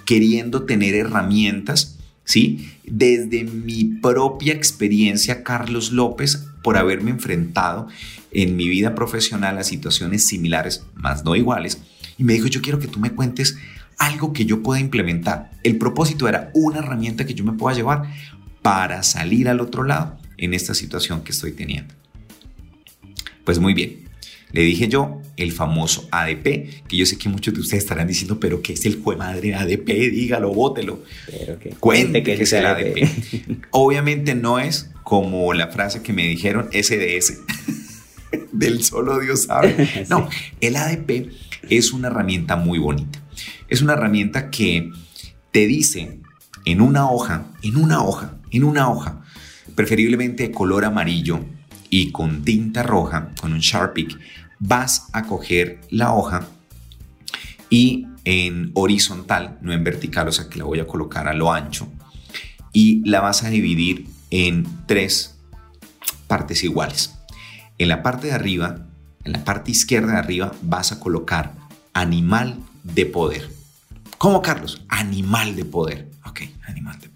[0.06, 2.70] queriendo tener herramientas, ¿sí?
[2.86, 7.88] Desde mi propia experiencia, Carlos López, por haberme enfrentado
[8.32, 11.80] en mi vida profesional a situaciones similares, más no iguales,
[12.18, 13.58] y me dijo, yo quiero que tú me cuentes
[13.98, 15.52] algo que yo pueda implementar.
[15.64, 18.04] El propósito era una herramienta que yo me pueda llevar
[18.62, 21.94] para salir al otro lado en esta situación que estoy teniendo.
[23.44, 24.04] Pues muy bien,
[24.54, 28.40] le dije yo el famoso ADP, que yo sé que muchos de ustedes estarán diciendo,
[28.40, 29.88] pero ¿qué es el jue madre ADP?
[29.88, 31.04] Dígalo, bótelo.
[31.80, 33.66] Cuente qué es el ADP.
[33.72, 37.40] Obviamente no es como la frase que me dijeron SDS.
[38.52, 40.06] Del solo Dios sabe.
[40.10, 40.30] No,
[40.62, 41.32] el ADP
[41.70, 43.20] es una herramienta muy bonita.
[43.70, 44.92] Es una herramienta que
[45.52, 46.20] te dice
[46.66, 49.23] en una hoja, en una hoja, en una hoja,
[49.76, 51.40] preferiblemente de color amarillo
[51.90, 54.08] y con tinta roja, con un Sharpie,
[54.60, 56.48] vas a coger la hoja
[57.70, 61.52] y en horizontal, no en vertical, o sea que la voy a colocar a lo
[61.52, 61.88] ancho,
[62.72, 65.38] y la vas a dividir en tres
[66.28, 67.16] partes iguales.
[67.78, 68.88] En la parte de arriba,
[69.24, 71.54] en la parte izquierda de arriba, vas a colocar
[71.94, 73.50] animal de poder.
[74.18, 74.84] ¿Cómo, Carlos?
[74.88, 76.10] Animal de poder.
[76.26, 77.13] Ok, animal de poder.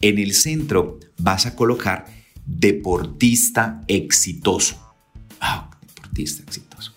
[0.00, 2.06] En el centro vas a colocar
[2.44, 4.94] deportista exitoso.
[5.40, 6.94] Ah, deportista exitoso.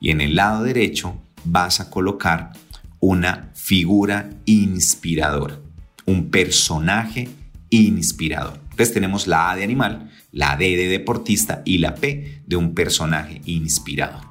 [0.00, 2.52] Y en el lado derecho vas a colocar
[2.98, 5.58] una figura inspiradora,
[6.06, 7.28] un personaje
[7.70, 8.60] inspirador.
[8.70, 12.74] Entonces tenemos la A de animal, la D de deportista y la P de un
[12.74, 14.22] personaje inspirador.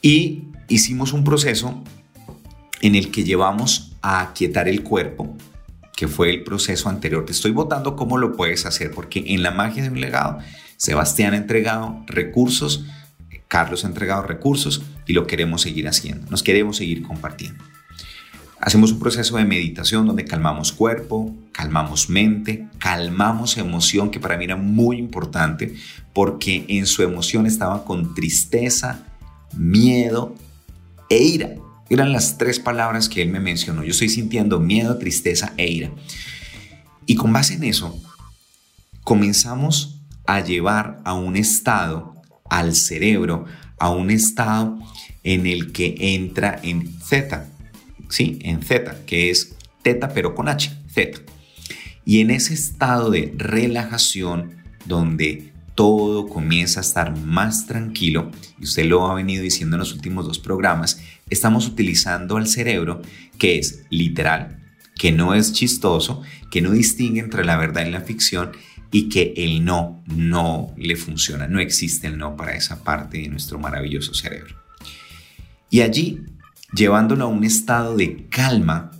[0.00, 1.82] Y hicimos un proceso
[2.80, 5.36] en el que llevamos a aquietar el cuerpo,
[5.96, 7.24] que fue el proceso anterior.
[7.24, 10.38] Te estoy votando cómo lo puedes hacer, porque en la magia de un legado,
[10.76, 12.84] Sebastián ha entregado recursos,
[13.48, 17.62] Carlos ha entregado recursos y lo queremos seguir haciendo, nos queremos seguir compartiendo.
[18.62, 24.44] Hacemos un proceso de meditación donde calmamos cuerpo, calmamos mente, calmamos emoción, que para mí
[24.44, 25.74] era muy importante,
[26.12, 29.04] porque en su emoción estaba con tristeza,
[29.56, 30.36] miedo
[31.10, 31.54] e ira.
[31.92, 33.84] Eran las tres palabras que él me mencionó.
[33.84, 35.90] Yo estoy sintiendo miedo, tristeza e ira.
[37.04, 38.02] Y con base en eso,
[39.04, 42.16] comenzamos a llevar a un estado,
[42.48, 43.44] al cerebro,
[43.78, 44.78] a un estado
[45.22, 47.46] en el que entra en Z,
[48.08, 48.38] ¿sí?
[48.40, 51.20] En Z, que es teta pero con H, Z.
[52.06, 58.86] Y en ese estado de relajación donde todo comienza a estar más tranquilo, y usted
[58.86, 61.00] lo ha venido diciendo en los últimos dos programas,
[61.32, 63.02] estamos utilizando al cerebro
[63.38, 64.58] que es literal,
[64.96, 68.52] que no es chistoso, que no distingue entre la verdad y la ficción
[68.90, 73.28] y que el no no le funciona, no existe el no para esa parte de
[73.28, 74.54] nuestro maravilloso cerebro.
[75.70, 76.20] Y allí,
[76.74, 78.90] llevándolo a un estado de calma,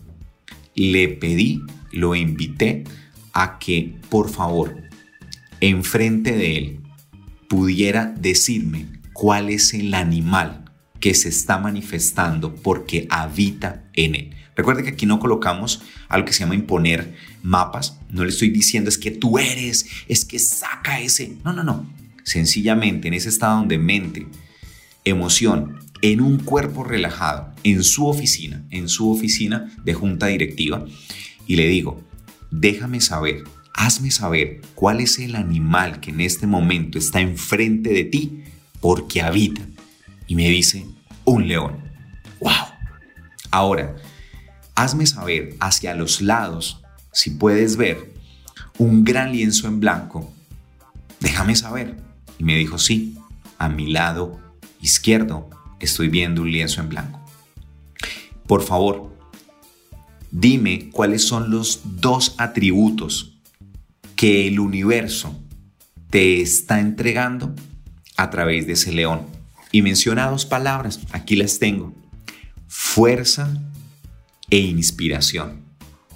[0.75, 1.61] le pedí,
[1.93, 2.85] lo invité
[3.35, 4.83] a que por favor,
[5.61, 6.81] enfrente de él,
[7.49, 10.62] pudiera decirme cuál es el animal
[11.03, 14.37] que se está manifestando porque habita en él.
[14.55, 17.99] Recuerde que aquí no colocamos algo que se llama imponer mapas.
[18.09, 21.39] No le estoy diciendo es que tú eres, es que saca ese.
[21.45, 21.93] No, no, no.
[22.23, 24.29] Sencillamente en ese estado de mente,
[25.05, 30.87] emoción, en un cuerpo relajado, en su oficina, en su oficina de junta directiva,
[31.49, 32.01] y le digo,
[32.53, 33.43] déjame saber,
[33.75, 38.45] hazme saber cuál es el animal que en este momento está enfrente de ti
[38.81, 39.63] porque habita
[40.33, 40.87] y me dice,
[41.27, 41.77] un león.
[42.41, 42.53] ¡Wow!
[43.51, 43.97] Ahora,
[44.75, 46.81] hazme saber hacia los lados
[47.13, 48.15] si puedes ver
[48.79, 50.33] un gran lienzo en blanco.
[51.21, 51.99] Déjame saber.
[52.39, 53.19] Y me dijo, sí,
[53.59, 54.41] a mi lado
[54.81, 57.21] izquierdo estoy viendo un lienzo en blanco.
[58.47, 59.15] Por favor,
[60.31, 63.39] dime cuáles son los dos atributos
[64.17, 65.39] que el universo
[66.09, 67.55] te está entregando
[68.17, 69.32] a través de ese león
[69.73, 71.95] y menciona dos palabras, aquí las tengo,
[72.69, 73.61] fuerza
[74.51, 75.63] e inspiración.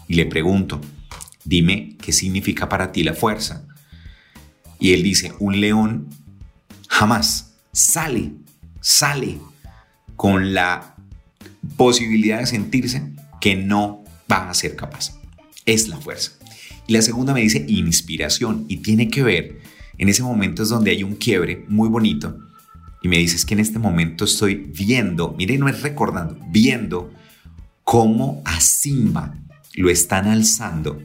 [0.07, 0.81] Y le pregunto,
[1.45, 3.67] dime qué significa para ti la fuerza.
[4.79, 6.09] Y él dice, un león
[6.89, 8.33] jamás sale,
[8.81, 9.39] sale
[10.17, 10.95] con la
[11.77, 15.19] posibilidad de sentirse que no va a ser capaz.
[15.65, 16.33] Es la fuerza.
[16.87, 19.61] Y la segunda me dice inspiración y tiene que ver,
[19.99, 22.46] en ese momento es donde hay un quiebre muy bonito
[23.07, 27.13] y me dices que en este momento estoy viendo, mire, no es recordando, viendo
[27.85, 29.33] cómo a Simba
[29.75, 31.01] lo están alzando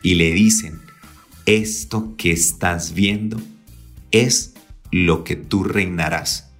[0.00, 0.80] y le dicen,
[1.46, 3.42] esto que estás viendo
[4.12, 4.54] es
[4.92, 6.52] lo que tú reinarás.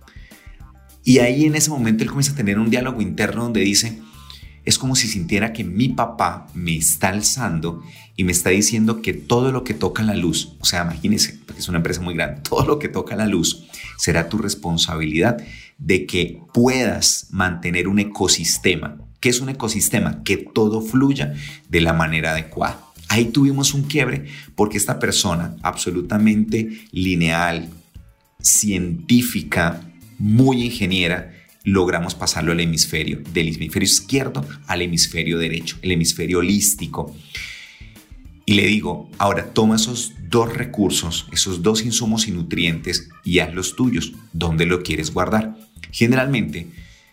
[1.05, 4.01] Y ahí en ese momento él comienza a tener un diálogo interno donde dice,
[4.65, 7.81] es como si sintiera que mi papá me está alzando
[8.21, 11.63] y me está diciendo que todo lo que toca la luz, o sea, imagínense, porque
[11.63, 13.65] es una empresa muy grande, todo lo que toca la luz
[13.97, 15.39] será tu responsabilidad
[15.79, 18.99] de que puedas mantener un ecosistema.
[19.21, 20.23] ¿Qué es un ecosistema?
[20.23, 21.33] Que todo fluya
[21.71, 22.85] de la manera adecuada.
[23.09, 27.71] Ahí tuvimos un quiebre porque esta persona absolutamente lineal,
[28.43, 29.81] científica,
[30.19, 31.33] muy ingeniera,
[31.65, 37.17] logramos pasarlo al hemisferio, del hemisferio izquierdo al hemisferio derecho, el hemisferio holístico.
[38.51, 43.55] Y le digo, ahora toma esos dos recursos, esos dos insumos y nutrientes y haz
[43.55, 44.13] los tuyos.
[44.33, 45.57] ¿Dónde lo quieres guardar?
[45.93, 46.67] Generalmente,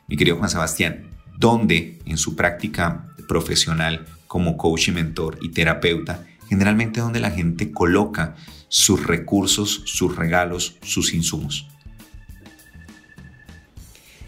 [0.08, 6.26] mi querido Juan Sebastián, ¿dónde en su práctica profesional como coach y mentor y terapeuta,
[6.50, 8.36] generalmente donde la gente coloca
[8.68, 11.68] sus recursos, sus regalos, sus insumos?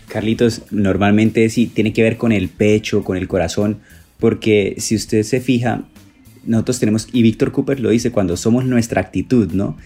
[0.07, 3.79] Carlitos, normalmente sí tiene que ver con el pecho, con el corazón,
[4.19, 5.85] porque si usted se fija,
[6.45, 9.77] nosotros tenemos, y Víctor Cooper lo dice, cuando somos nuestra actitud, ¿no?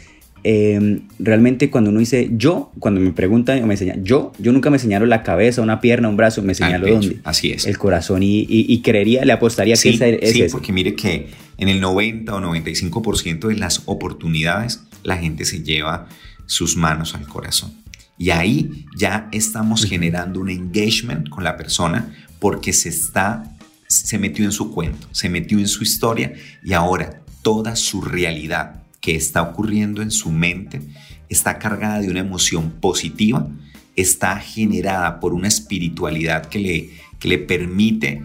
[0.45, 4.69] Em, realmente cuando uno dice yo, cuando me preguntan o me enseñan, yo, yo nunca
[4.69, 7.19] me señalo la cabeza, una pierna, un brazo, me señalo dónde.
[7.23, 7.65] Así es.
[7.65, 12.35] El corazón y, creería, le apostaría que es Sí, porque mire que en el 90
[12.35, 16.09] o 95% de las oportunidades la gente se lleva
[16.45, 17.71] sus manos al corazón.
[18.17, 23.52] Y ahí ya estamos generando un engagement con la persona porque se está
[23.93, 28.83] se metió en su cuento, se metió en su historia y ahora toda su realidad
[29.01, 30.81] que está ocurriendo en su mente
[31.29, 33.47] está cargada de una emoción positiva,
[33.95, 38.23] está generada por una espiritualidad que le, que le permite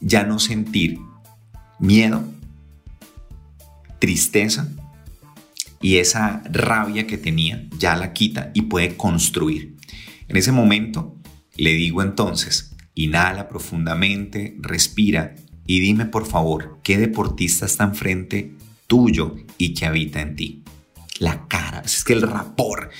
[0.00, 0.98] ya no sentir
[1.78, 2.24] miedo,
[3.98, 4.68] tristeza
[5.80, 9.76] y esa rabia que tenía ya la quita y puede construir.
[10.28, 11.16] En ese momento
[11.56, 18.54] le digo entonces, Inhala profundamente, respira y dime por favor, ¿qué deportista está enfrente
[18.86, 20.62] tuyo y que habita en ti?
[21.18, 22.90] La cara, es que el rapor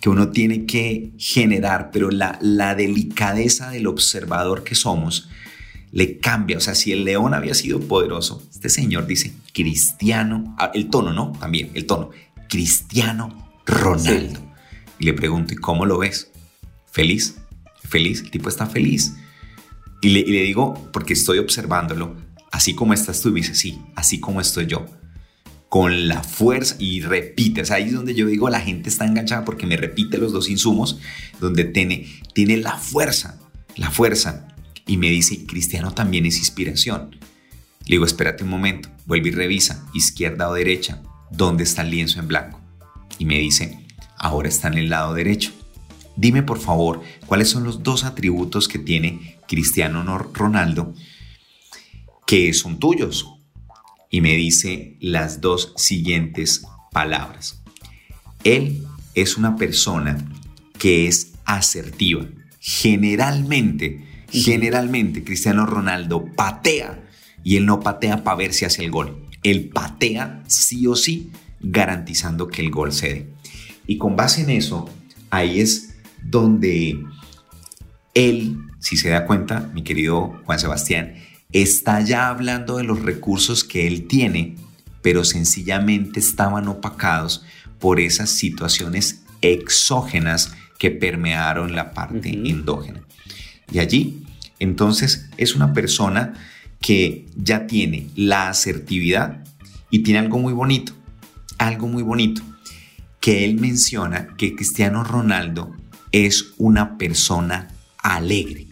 [0.00, 5.28] que uno tiene que generar, pero la, la delicadeza del observador que somos
[5.90, 6.56] le cambia.
[6.56, 11.12] O sea, si el león había sido poderoso, este señor dice cristiano, ah, el tono,
[11.12, 11.32] ¿no?
[11.38, 12.10] También, el tono,
[12.48, 14.40] cristiano Ronaldo.
[14.98, 16.30] Y le pregunto, ¿y cómo lo ves?
[16.90, 17.36] ¿Feliz?
[17.82, 18.22] ¿Feliz?
[18.22, 19.16] El tipo está feliz.
[20.02, 22.16] Y le, digo, porque estoy observándolo,
[22.50, 24.84] así como estás tú, y me dice, sí, así como estoy yo
[25.68, 27.62] con la fuerza y repite.
[27.62, 30.32] O sea, ahí es donde yo digo, la gente está enganchada porque me repite los
[30.32, 30.98] dos insumos,
[31.40, 33.40] donde tiene, tiene la fuerza,
[33.76, 34.48] la fuerza.
[34.86, 37.16] Y me dice, Cristiano también es inspiración.
[37.86, 42.20] Le digo, espérate un momento, vuelve y revisa, izquierda o derecha, ¿dónde está el lienzo
[42.20, 42.60] en blanco?
[43.18, 43.78] Y me dice,
[44.18, 45.52] ahora está en el lado derecho.
[46.16, 50.94] Dime por favor, ¿cuáles son los dos atributos que tiene Cristiano Ronaldo
[52.26, 53.26] que son tuyos?
[54.10, 57.62] Y me dice las dos siguientes palabras.
[58.44, 60.18] Él es una persona
[60.78, 62.26] que es asertiva.
[62.60, 67.02] Generalmente, generalmente Cristiano Ronaldo patea
[67.42, 69.26] y él no patea para ver si hace el gol.
[69.42, 73.26] Él patea sí o sí, garantizando que el gol se dé.
[73.86, 74.88] Y con base en eso,
[75.30, 75.91] ahí es
[76.24, 77.04] donde
[78.14, 81.14] él, si se da cuenta, mi querido Juan Sebastián,
[81.52, 84.56] está ya hablando de los recursos que él tiene,
[85.02, 87.44] pero sencillamente estaban opacados
[87.78, 93.02] por esas situaciones exógenas que permearon la parte endógena.
[93.70, 94.24] Y allí,
[94.58, 96.34] entonces, es una persona
[96.80, 99.44] que ya tiene la asertividad
[99.90, 100.92] y tiene algo muy bonito,
[101.58, 102.42] algo muy bonito,
[103.20, 105.74] que él menciona que Cristiano Ronaldo
[106.12, 108.68] es una persona alegre.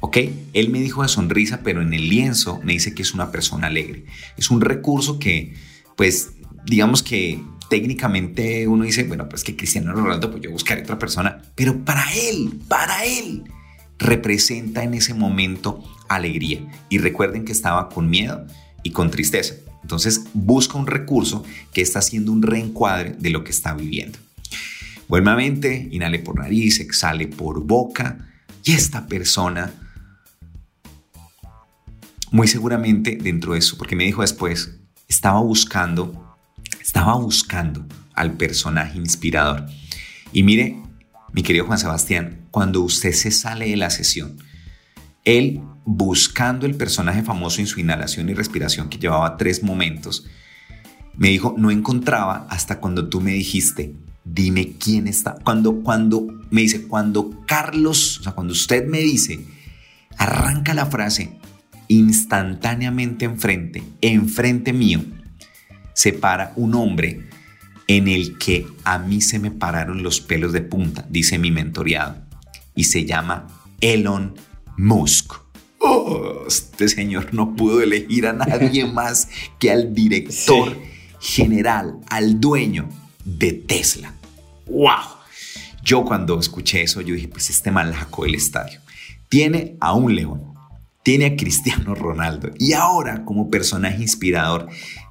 [0.00, 0.18] ¿Ok?
[0.52, 3.68] Él me dijo de sonrisa, pero en el lienzo me dice que es una persona
[3.68, 4.04] alegre.
[4.36, 5.54] Es un recurso que,
[5.96, 6.32] pues,
[6.66, 11.40] digamos que técnicamente uno dice, bueno, pues que Cristiano Ronaldo, pues yo buscaré otra persona,
[11.54, 13.44] pero para él, para él,
[13.98, 16.60] representa en ese momento alegría.
[16.88, 18.44] Y recuerden que estaba con miedo
[18.82, 19.54] y con tristeza.
[19.82, 24.18] Entonces busca un recurso que está haciendo un reencuadre de lo que está viviendo.
[25.12, 28.16] Vuelve a mente, inhale por nariz, exhale por boca
[28.64, 29.70] y esta persona,
[32.30, 36.34] muy seguramente dentro de eso, porque me dijo después, estaba buscando,
[36.80, 37.84] estaba buscando
[38.14, 39.66] al personaje inspirador.
[40.32, 40.80] Y mire,
[41.34, 44.38] mi querido Juan Sebastián, cuando usted se sale de la sesión,
[45.26, 50.24] él buscando el personaje famoso en su inhalación y respiración que llevaba tres momentos,
[51.18, 53.94] me dijo, no encontraba hasta cuando tú me dijiste,
[54.24, 55.36] dime quién está.
[55.42, 59.40] Cuando, cuando me dice, cuando Carlos, o sea, cuando usted me dice,
[60.16, 61.32] arranca la frase
[61.88, 65.00] instantáneamente enfrente, enfrente mío,
[65.94, 67.28] se para un hombre
[67.86, 72.16] en el que a mí se me pararon los pelos de punta, dice mi mentoreado,
[72.74, 73.46] y se llama
[73.80, 74.34] Elon
[74.78, 75.34] Musk.
[75.78, 80.78] Oh, este señor no pudo elegir a nadie más que al director
[81.20, 82.88] general, al dueño
[83.24, 84.14] de Tesla.
[84.66, 85.22] ¡Wow!
[85.82, 88.80] Yo cuando escuché eso, yo dije, pues este malaco del estadio.
[89.28, 90.54] Tiene a un león,
[91.02, 94.68] tiene a Cristiano Ronaldo y ahora como personaje inspirador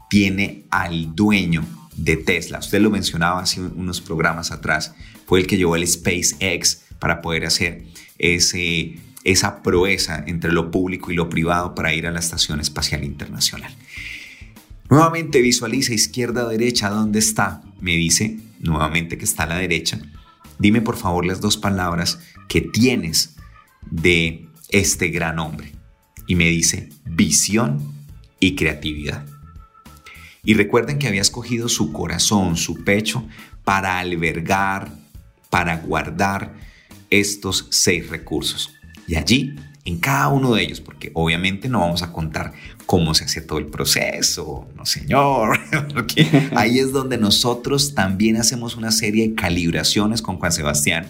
[0.10, 2.60] tiene al dueño de Tesla.
[2.60, 4.94] Usted lo mencionaba hace unos programas atrás.
[5.26, 7.86] Fue el que llevó el SpaceX para poder hacer
[8.18, 13.04] ese, esa proeza entre lo público y lo privado para ir a la Estación Espacial
[13.04, 13.74] Internacional.
[14.92, 17.62] Nuevamente visualiza izquierda, derecha, ¿dónde está?
[17.80, 20.02] Me dice nuevamente que está a la derecha.
[20.60, 22.20] Dime por favor las dos palabras
[22.50, 23.38] que tienes
[23.90, 25.72] de este gran hombre.
[26.28, 27.94] Y me dice visión
[28.42, 29.26] y creatividad.
[30.44, 33.26] Y recuerden que había escogido su corazón, su pecho,
[33.64, 34.92] para albergar,
[35.50, 36.54] para guardar
[37.10, 38.74] estos seis recursos.
[39.08, 42.54] Y allí en cada uno de ellos, porque obviamente no vamos a contar
[42.86, 45.60] cómo se hace todo el proceso, no señor,
[45.94, 51.08] porque ahí es donde nosotros también hacemos una serie de calibraciones con Juan Sebastián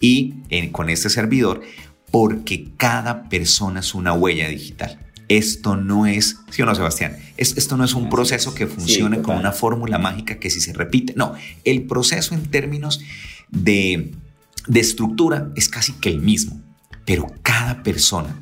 [0.00, 0.34] y
[0.72, 1.62] con este servidor,
[2.10, 4.98] porque cada persona es una huella digital.
[5.28, 7.16] Esto no es, ¿sí o no, Sebastián?
[7.36, 11.14] esto no es un proceso que funcione con una fórmula mágica que si se repite.
[11.16, 13.00] No, el proceso en términos
[13.48, 14.10] de,
[14.66, 16.60] de estructura es casi que el mismo
[17.10, 18.40] pero cada persona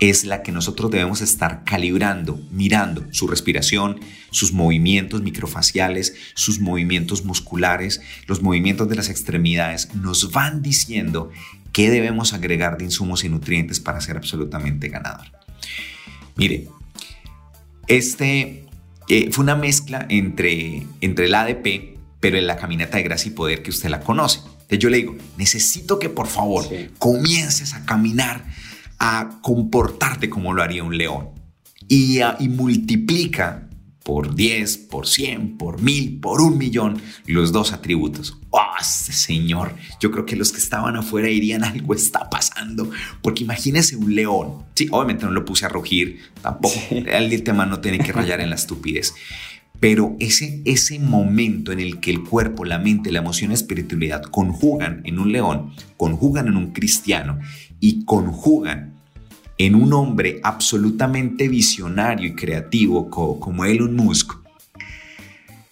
[0.00, 4.00] es la que nosotros debemos estar calibrando, mirando su respiración,
[4.30, 11.30] sus movimientos microfaciales, sus movimientos musculares, los movimientos de las extremidades, nos van diciendo
[11.74, 15.26] qué debemos agregar de insumos y nutrientes para ser absolutamente ganador.
[16.36, 16.68] Mire,
[17.86, 18.64] este
[19.08, 23.34] eh, fue una mezcla entre, entre el ADP, pero en la caminata de gracia y
[23.34, 24.40] poder que usted la conoce.
[24.66, 26.66] Entonces yo le digo, necesito que por favor
[26.98, 28.44] comiences a caminar,
[28.98, 31.30] a comportarte como lo haría un león.
[31.88, 33.68] Y, y multiplica
[34.06, 38.38] por 10, por 100, por 1000, por un millón los dos atributos.
[38.50, 39.74] ¡Oh, señor!
[40.00, 42.88] Yo creo que los que estaban afuera dirían algo está pasando.
[43.20, 44.64] Porque imagínese un león.
[44.74, 46.74] Sí, obviamente no lo puse a rugir, tampoco.
[46.90, 49.14] El tema no tiene que rayar en la estupidez.
[49.80, 54.22] Pero ese, ese momento en el que el cuerpo, la mente, la emoción, la espiritualidad
[54.22, 57.38] conjugan en un león, conjugan en un cristiano
[57.80, 58.94] y conjugan
[59.58, 64.34] en un hombre absolutamente visionario y creativo como Elon Musk,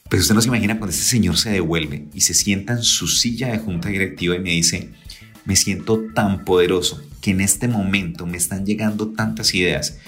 [0.09, 3.09] pues usted no se imagina cuando este señor se devuelve y se sienta en su
[3.09, 4.91] silla de junta directiva y me dice,
[5.45, 9.99] me siento tan poderoso que en este momento me están llegando tantas ideas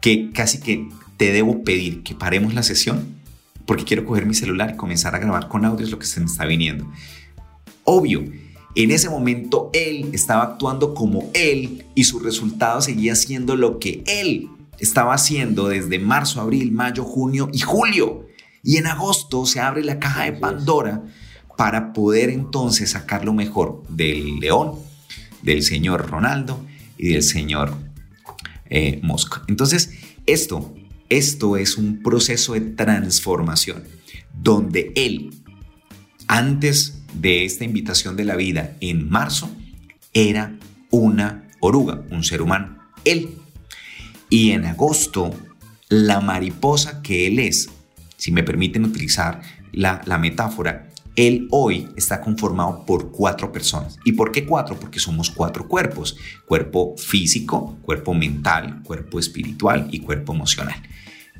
[0.00, 3.21] que casi que te debo pedir que paremos la sesión
[3.72, 6.26] porque quiero coger mi celular y comenzar a grabar con audios lo que se me
[6.26, 6.86] está viniendo.
[7.84, 8.22] Obvio,
[8.74, 14.04] en ese momento él estaba actuando como él y su resultado seguía siendo lo que
[14.06, 18.26] él estaba haciendo desde marzo, abril, mayo, junio y julio.
[18.62, 21.04] Y en agosto se abre la caja de Pandora
[21.56, 24.74] para poder entonces sacar lo mejor del león,
[25.40, 26.60] del señor Ronaldo
[26.98, 27.72] y del señor
[28.68, 29.44] eh, Mosca.
[29.48, 29.94] Entonces,
[30.26, 30.74] esto
[31.12, 33.84] esto es un proceso de transformación
[34.32, 35.34] donde él,
[36.26, 39.50] antes de esta invitación de la vida en marzo,
[40.14, 40.56] era
[40.90, 43.36] una oruga, un ser humano, él.
[44.30, 45.34] Y en agosto,
[45.90, 47.68] la mariposa que él es,
[48.16, 49.42] si me permiten utilizar
[49.72, 53.98] la, la metáfora, él hoy está conformado por cuatro personas.
[54.02, 54.80] ¿Y por qué cuatro?
[54.80, 56.16] Porque somos cuatro cuerpos.
[56.46, 60.80] Cuerpo físico, cuerpo mental, cuerpo espiritual y cuerpo emocional.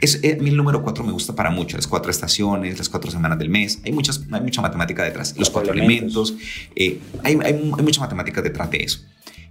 [0.03, 2.89] Es, eh, a mí el número 4 me gusta para mucho, las cuatro estaciones, las
[2.89, 6.35] cuatro semanas del mes, hay, muchas, hay mucha matemática detrás, los, cuatro elementos,
[6.75, 8.99] eh, hay, hay, hay, mucha matemática detrás de eso.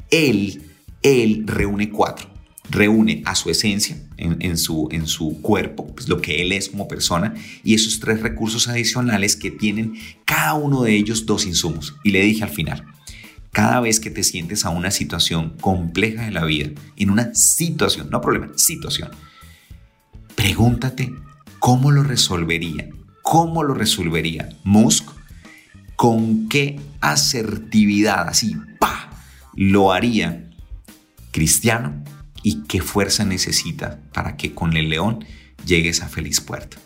[0.10, 0.62] Él,
[1.02, 2.30] él reúne cuatro.
[2.70, 6.86] reúne a su esencia en, su, en su cuerpo, pues lo que él es como
[6.86, 7.34] persona,
[7.64, 9.93] y esos tres recursos adicionales que tienen
[10.26, 11.95] cada uno de ellos dos insumos.
[12.04, 12.86] Y le dije al final,
[13.52, 18.10] cada vez que te sientes a una situación compleja de la vida, en una situación,
[18.10, 19.12] no problema, situación,
[20.36, 21.13] pregúntate
[21.59, 22.89] cómo lo resolvería,
[23.21, 25.09] cómo lo resolvería Musk,
[25.95, 29.09] con qué asertividad, así, pa,
[29.55, 30.49] lo haría
[31.32, 32.03] Cristiano
[32.43, 35.23] y qué fuerza necesita para que con el león
[35.65, 36.77] llegues a feliz puerta.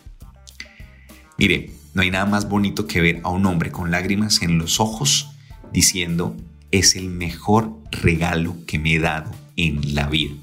[1.38, 4.80] Mire, no hay nada más bonito que ver a un hombre con lágrimas en los
[4.80, 5.30] ojos
[5.72, 6.36] diciendo,
[6.70, 10.34] es el mejor regalo que me he dado en la vida.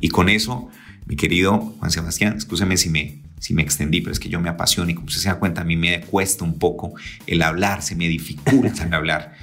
[0.00, 0.68] Y con eso,
[1.12, 4.48] mi querido Juan Sebastián, escúcheme si me, si me extendí, pero es que yo me
[4.48, 6.94] apasiono y como usted se da cuenta, a mí me cuesta un poco
[7.26, 9.34] el hablar, se me dificulta el hablar.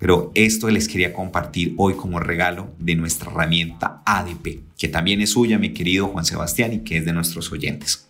[0.00, 5.30] Pero esto les quería compartir hoy como regalo de nuestra herramienta ADP, que también es
[5.30, 8.08] suya, mi querido Juan Sebastián, y que es de nuestros oyentes.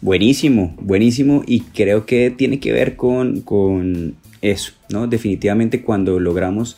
[0.00, 5.08] Buenísimo, buenísimo y creo que tiene que ver con, con eso, ¿no?
[5.08, 6.76] Definitivamente cuando logramos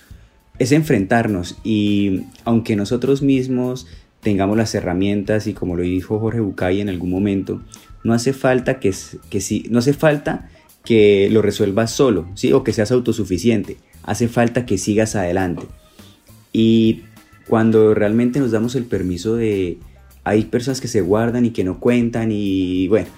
[0.58, 3.86] es enfrentarnos y aunque nosotros mismos
[4.20, 7.60] tengamos las herramientas y como lo dijo Jorge Bucay en algún momento,
[8.04, 8.94] no hace falta que,
[9.30, 10.48] que sí, no hace falta
[10.84, 12.52] que lo resuelvas solo, ¿sí?
[12.52, 15.64] O que seas autosuficiente, hace falta que sigas adelante.
[16.52, 17.02] Y
[17.48, 19.78] cuando realmente nos damos el permiso de,
[20.24, 23.08] hay personas que se guardan y que no cuentan y bueno,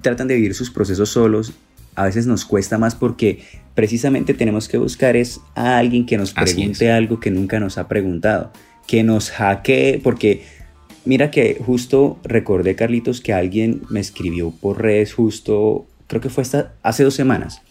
[0.00, 1.52] tratan de vivir sus procesos solos.
[1.94, 3.42] A veces nos cuesta más porque
[3.74, 7.88] precisamente tenemos que buscar es a alguien que nos pregunte algo que nunca nos ha
[7.88, 8.52] preguntado,
[8.86, 10.42] que nos hackee, porque
[11.04, 16.42] mira que justo recordé, Carlitos, que alguien me escribió por redes justo, creo que fue
[16.42, 17.62] hasta hace dos semanas,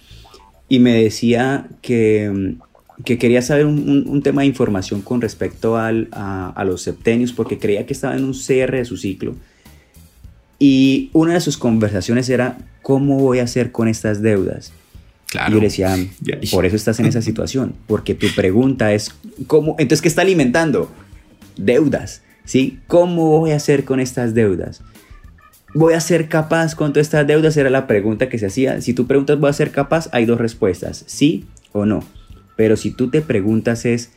[0.70, 2.58] y me decía que
[3.04, 7.86] que quería saber un, tema de información con respecto al, a, los septenios porque creía
[7.86, 9.36] que estaba en un cierre de su ciclo.
[10.64, 14.72] Y una de sus conversaciones era, ¿cómo voy a hacer con estas deudas?
[15.26, 15.50] Claro.
[15.50, 15.98] Y yo le decía,
[16.52, 19.10] por eso estás en esa situación, porque tu pregunta es,
[19.48, 19.76] ¿cómo?
[19.80, 20.92] Entonces, ¿qué está alimentando?
[21.58, 22.78] Deudas, ¿sí?
[22.86, 24.84] ¿Cómo voy a hacer con estas deudas?
[25.74, 27.58] ¿Voy a ser capaz con todas estas deudas?
[27.58, 28.82] Era la pregunta que se hacía.
[28.82, 30.10] Si tú preguntas, ¿voy a ser capaz?
[30.12, 32.04] Hay dos respuestas, sí o no.
[32.56, 34.12] Pero si tú te preguntas es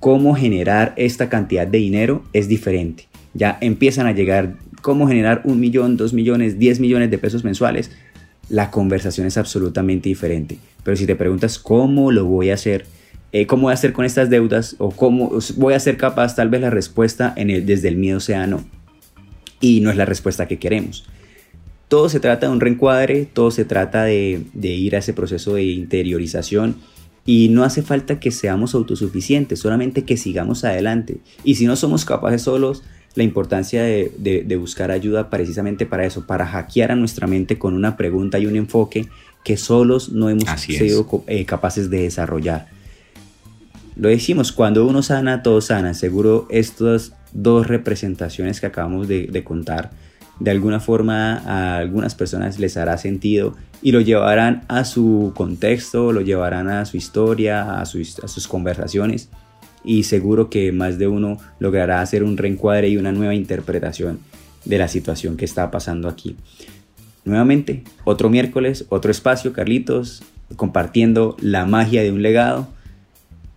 [0.00, 3.06] cómo generar esta cantidad de dinero, es diferente.
[3.34, 4.56] Ya empiezan a llegar
[4.86, 7.90] cómo generar un millón, dos millones, diez millones de pesos mensuales.
[8.48, 10.58] La conversación es absolutamente diferente.
[10.84, 12.86] Pero si te preguntas cómo lo voy a hacer,
[13.32, 16.50] eh, cómo voy a hacer con estas deudas o cómo voy a ser capaz, tal
[16.50, 18.62] vez la respuesta en el, desde el miedo sea no.
[19.60, 21.04] Y no es la respuesta que queremos.
[21.88, 25.54] Todo se trata de un reencuadre, todo se trata de, de ir a ese proceso
[25.54, 26.76] de interiorización
[27.24, 31.18] y no hace falta que seamos autosuficientes, solamente que sigamos adelante.
[31.42, 32.84] Y si no somos capaces solos,
[33.16, 37.96] la importancia de, buscar ayuda precisamente para eso, para hackear a nuestra mente con una
[37.96, 39.08] pregunta y un enfoque
[39.44, 42.68] que solos no hemos sido eh, capaces de desarrollar.
[43.96, 45.94] Lo decimos, cuando uno sana, todo sana.
[45.94, 49.90] Seguro estas dos representaciones que acabamos de contar
[50.38, 56.12] de alguna forma a algunas personas les hará sentido y lo llevarán a su contexto,
[56.12, 59.30] lo llevarán a su historia, a sus, a sus conversaciones
[59.86, 64.18] y seguro que más de uno logrará hacer un reencuadre y una nueva interpretación
[64.64, 66.36] de la situación que está pasando aquí.
[67.24, 70.22] Nuevamente, otro miércoles, otro espacio, Carlitos,
[70.56, 72.68] compartiendo la magia de un legado.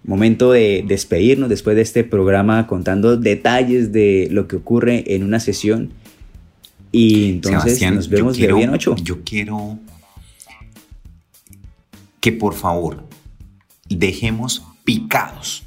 [0.03, 5.39] Momento de despedirnos después de este programa contando detalles de lo que ocurre en una
[5.39, 5.91] sesión
[6.91, 8.95] y entonces nos vemos de hoy en ocho.
[8.95, 9.77] Yo quiero
[12.19, 13.03] que por favor
[13.87, 15.63] dejemos picados,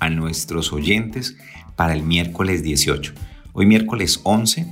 [0.00, 1.36] a nuestros oyentes
[1.76, 3.14] para el miércoles 18.
[3.54, 4.66] Hoy miércoles 11,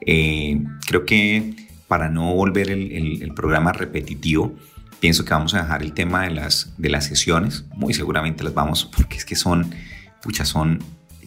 [0.00, 1.54] eh, creo que
[1.86, 4.54] para no volver el, programa repetitivo,
[4.98, 7.66] pienso que vamos a dejar el tema de las, de las sesiones.
[7.76, 9.72] Muy seguramente las vamos, porque es que son,
[10.42, 10.80] son,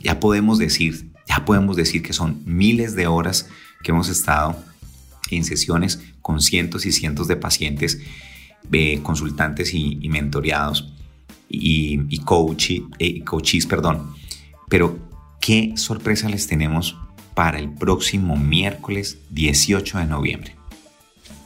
[0.04, 3.48] ya podemos decir, ya podemos decir que son miles de horas
[3.82, 4.62] que hemos estado
[5.30, 8.00] en sesiones con cientos y cientos de pacientes,
[8.74, 10.94] eh, consultantes y, mentoreados
[11.52, 12.22] y, y
[13.00, 14.12] eh, coaches, perdón.
[14.70, 14.98] Pero
[15.40, 16.98] qué sorpresa les tenemos
[17.34, 20.56] para el próximo miércoles 18 de noviembre.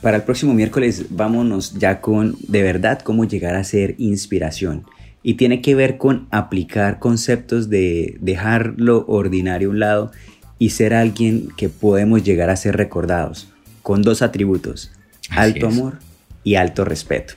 [0.02, 4.86] Para el próximo miércoles vámonos ya con de verdad cómo llegar a ser inspiración
[5.24, 10.12] y tiene que ver con aplicar conceptos de dejar lo ordinario a un lado
[10.60, 13.48] y ser alguien que podemos llegar a ser recordados
[13.82, 14.92] con dos atributos,
[15.32, 16.00] alto amor
[16.44, 17.34] y alto respeto.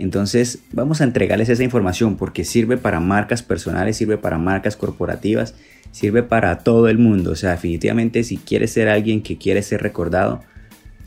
[0.00, 5.54] Entonces vamos a entregarles esa información porque sirve para marcas personales, sirve para marcas corporativas,
[5.92, 7.32] sirve para todo el mundo.
[7.32, 10.40] O sea, definitivamente si quieres ser alguien que quiere ser recordado,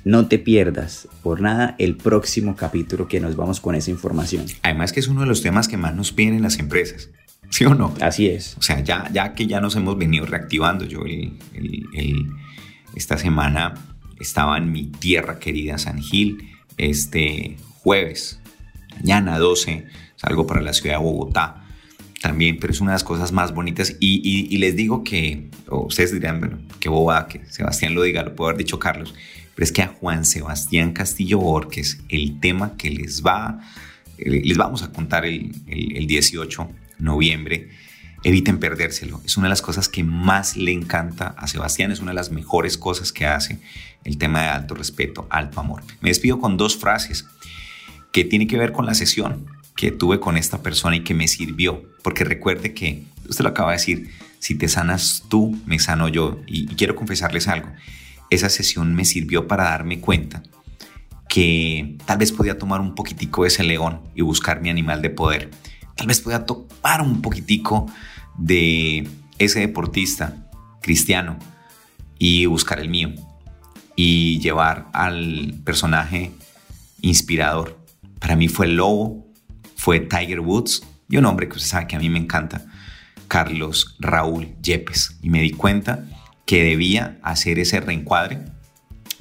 [0.05, 4.45] no te pierdas por nada el próximo capítulo que nos vamos con esa información.
[4.61, 7.09] Además que es uno de los temas que más nos piden las empresas.
[7.49, 7.95] ¿Sí o no?
[7.99, 8.55] Así es.
[8.59, 11.01] O sea, ya, ya que ya nos hemos venido reactivando, yo
[12.95, 13.73] esta semana
[14.19, 18.39] estaba en mi tierra querida San Gil, este jueves,
[18.95, 19.85] mañana 12,
[20.15, 21.63] salgo para la ciudad de Bogotá
[22.23, 26.39] también, pero es una de las cosas más bonitas y, les digo que, ustedes dirán,
[26.39, 29.13] bueno, qué boba que Sebastián lo diga, lo puede haber dicho Carlos,
[29.53, 33.59] pero es que a Juan Sebastián Castillo Borges el tema que les va,
[34.17, 36.63] eh, les vamos a contar el, el, 18
[36.97, 37.67] de noviembre,
[38.23, 39.21] eviten perdérselo.
[39.25, 42.31] Es una de las cosas que más le encanta a Sebastián, es una de las
[42.31, 43.59] mejores cosas que hace
[44.05, 45.83] el tema de alto respeto, alto amor.
[45.99, 47.25] Me despido con dos frases
[48.13, 51.27] que tienen que ver con la sesión que tuve con esta persona y que me
[51.27, 56.07] sirvió, porque recuerde que, usted lo acaba de decir, si te sanas tú, me sano
[56.07, 56.39] yo.
[56.47, 57.69] y quiero confesarles algo
[58.33, 60.43] esa sesión me sirvió para darme cuenta
[61.29, 65.09] que tal vez podía tomar un poquitico de ese león y buscar mi animal de
[65.09, 65.49] poder.
[65.95, 67.87] Tal vez podía topar un poquitico
[68.37, 69.07] de
[69.39, 70.49] ese deportista
[70.81, 71.37] cristiano
[72.19, 73.13] y buscar el mío
[73.95, 76.31] y llevar al personaje
[77.01, 77.82] inspirador.
[78.23, 79.27] Para mí fue lobo,
[79.75, 82.65] fue Tiger Woods y un hombre que usted sabe que a mí me encanta,
[83.27, 85.17] Carlos Raúl Yepes.
[85.21, 86.05] Y me di cuenta
[86.45, 88.45] que debía hacer ese reencuadre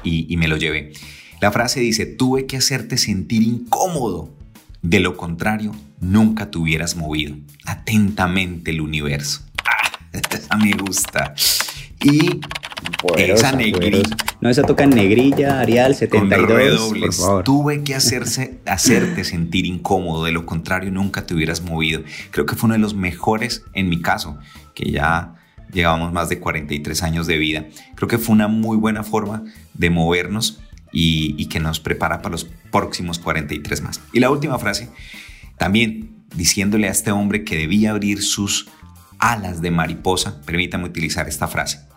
[0.04, 0.92] y, me lo llevé.
[1.40, 4.32] La frase dice, tuve que hacerte sentir incómodo.
[4.82, 7.34] De lo contrario, nunca te hubieras movido.
[7.66, 9.42] Atentamente el universo.
[10.50, 11.34] Ah, me gusta.
[12.04, 12.40] Y
[13.16, 14.02] esa negrilla.
[14.40, 17.44] No, esa toca en negrilla, Arial 72.
[17.44, 20.24] Tuve que hacerse, hacerte sentir incómodo.
[20.24, 22.02] De lo contrario, nunca te hubieras movido.
[22.30, 24.38] Creo que fue uno de los mejores en mi caso,
[24.74, 25.36] que ya
[25.72, 27.66] llevábamos más de 43 años de vida.
[27.94, 30.60] Creo que fue una muy buena forma de movernos
[30.92, 34.00] y, que nos prepara para los próximos 43 más.
[34.12, 34.90] Y la última frase,
[35.56, 38.68] también diciéndole a este hombre que debía abrir sus
[39.18, 41.91] alas de mariposa, permítame utilizar esta frase.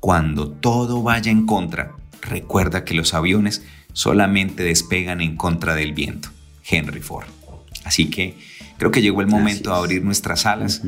[0.00, 1.92] Cuando todo vaya en contra,
[2.22, 6.30] recuerda que los aviones solamente despegan en contra del viento.
[6.68, 7.26] Henry Ford.
[7.84, 8.38] Así que
[8.78, 10.82] creo que llegó el momento de abrir nuestras alas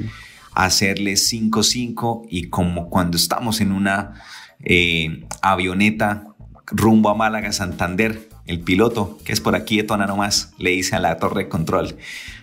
[0.54, 4.22] hacerle 5-5 y como cuando estamos en una
[4.62, 6.26] eh, avioneta
[6.66, 10.96] rumbo a Málaga, Santander, el piloto, que es por aquí de Tona nomás, le dice
[10.96, 11.96] a la torre de control,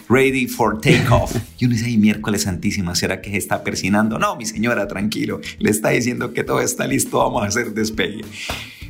[0.09, 1.35] ready for takeoff.
[1.59, 4.17] Y uno dice, ay, miércoles santísima, ¿será que se está persinando?
[4.17, 8.25] No, mi señora, tranquilo, le está diciendo que todo está listo, vamos a hacer despegue.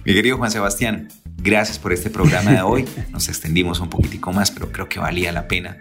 [0.05, 2.85] Mi querido Juan Sebastián, gracias por este programa de hoy.
[3.11, 5.77] Nos extendimos un poquitico más, pero creo que valía la pena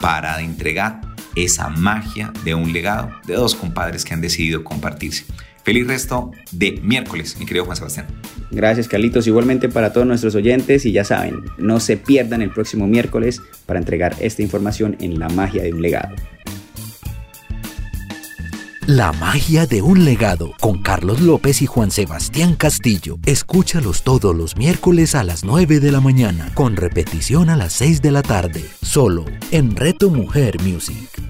[0.00, 1.02] para entregar
[1.36, 5.26] esa magia de un legado de dos compadres que han decidido compartirse.
[5.62, 8.06] Feliz resto de miércoles, mi querido Juan Sebastián.
[8.50, 9.26] Gracias, Carlitos.
[9.26, 13.78] Igualmente para todos nuestros oyentes y ya saben, no se pierdan el próximo miércoles para
[13.78, 16.14] entregar esta información en la magia de un legado.
[18.86, 23.18] La magia de un legado con Carlos López y Juan Sebastián Castillo.
[23.24, 28.02] Escúchalos todos los miércoles a las 9 de la mañana, con repetición a las 6
[28.02, 31.29] de la tarde, solo en Reto Mujer Music.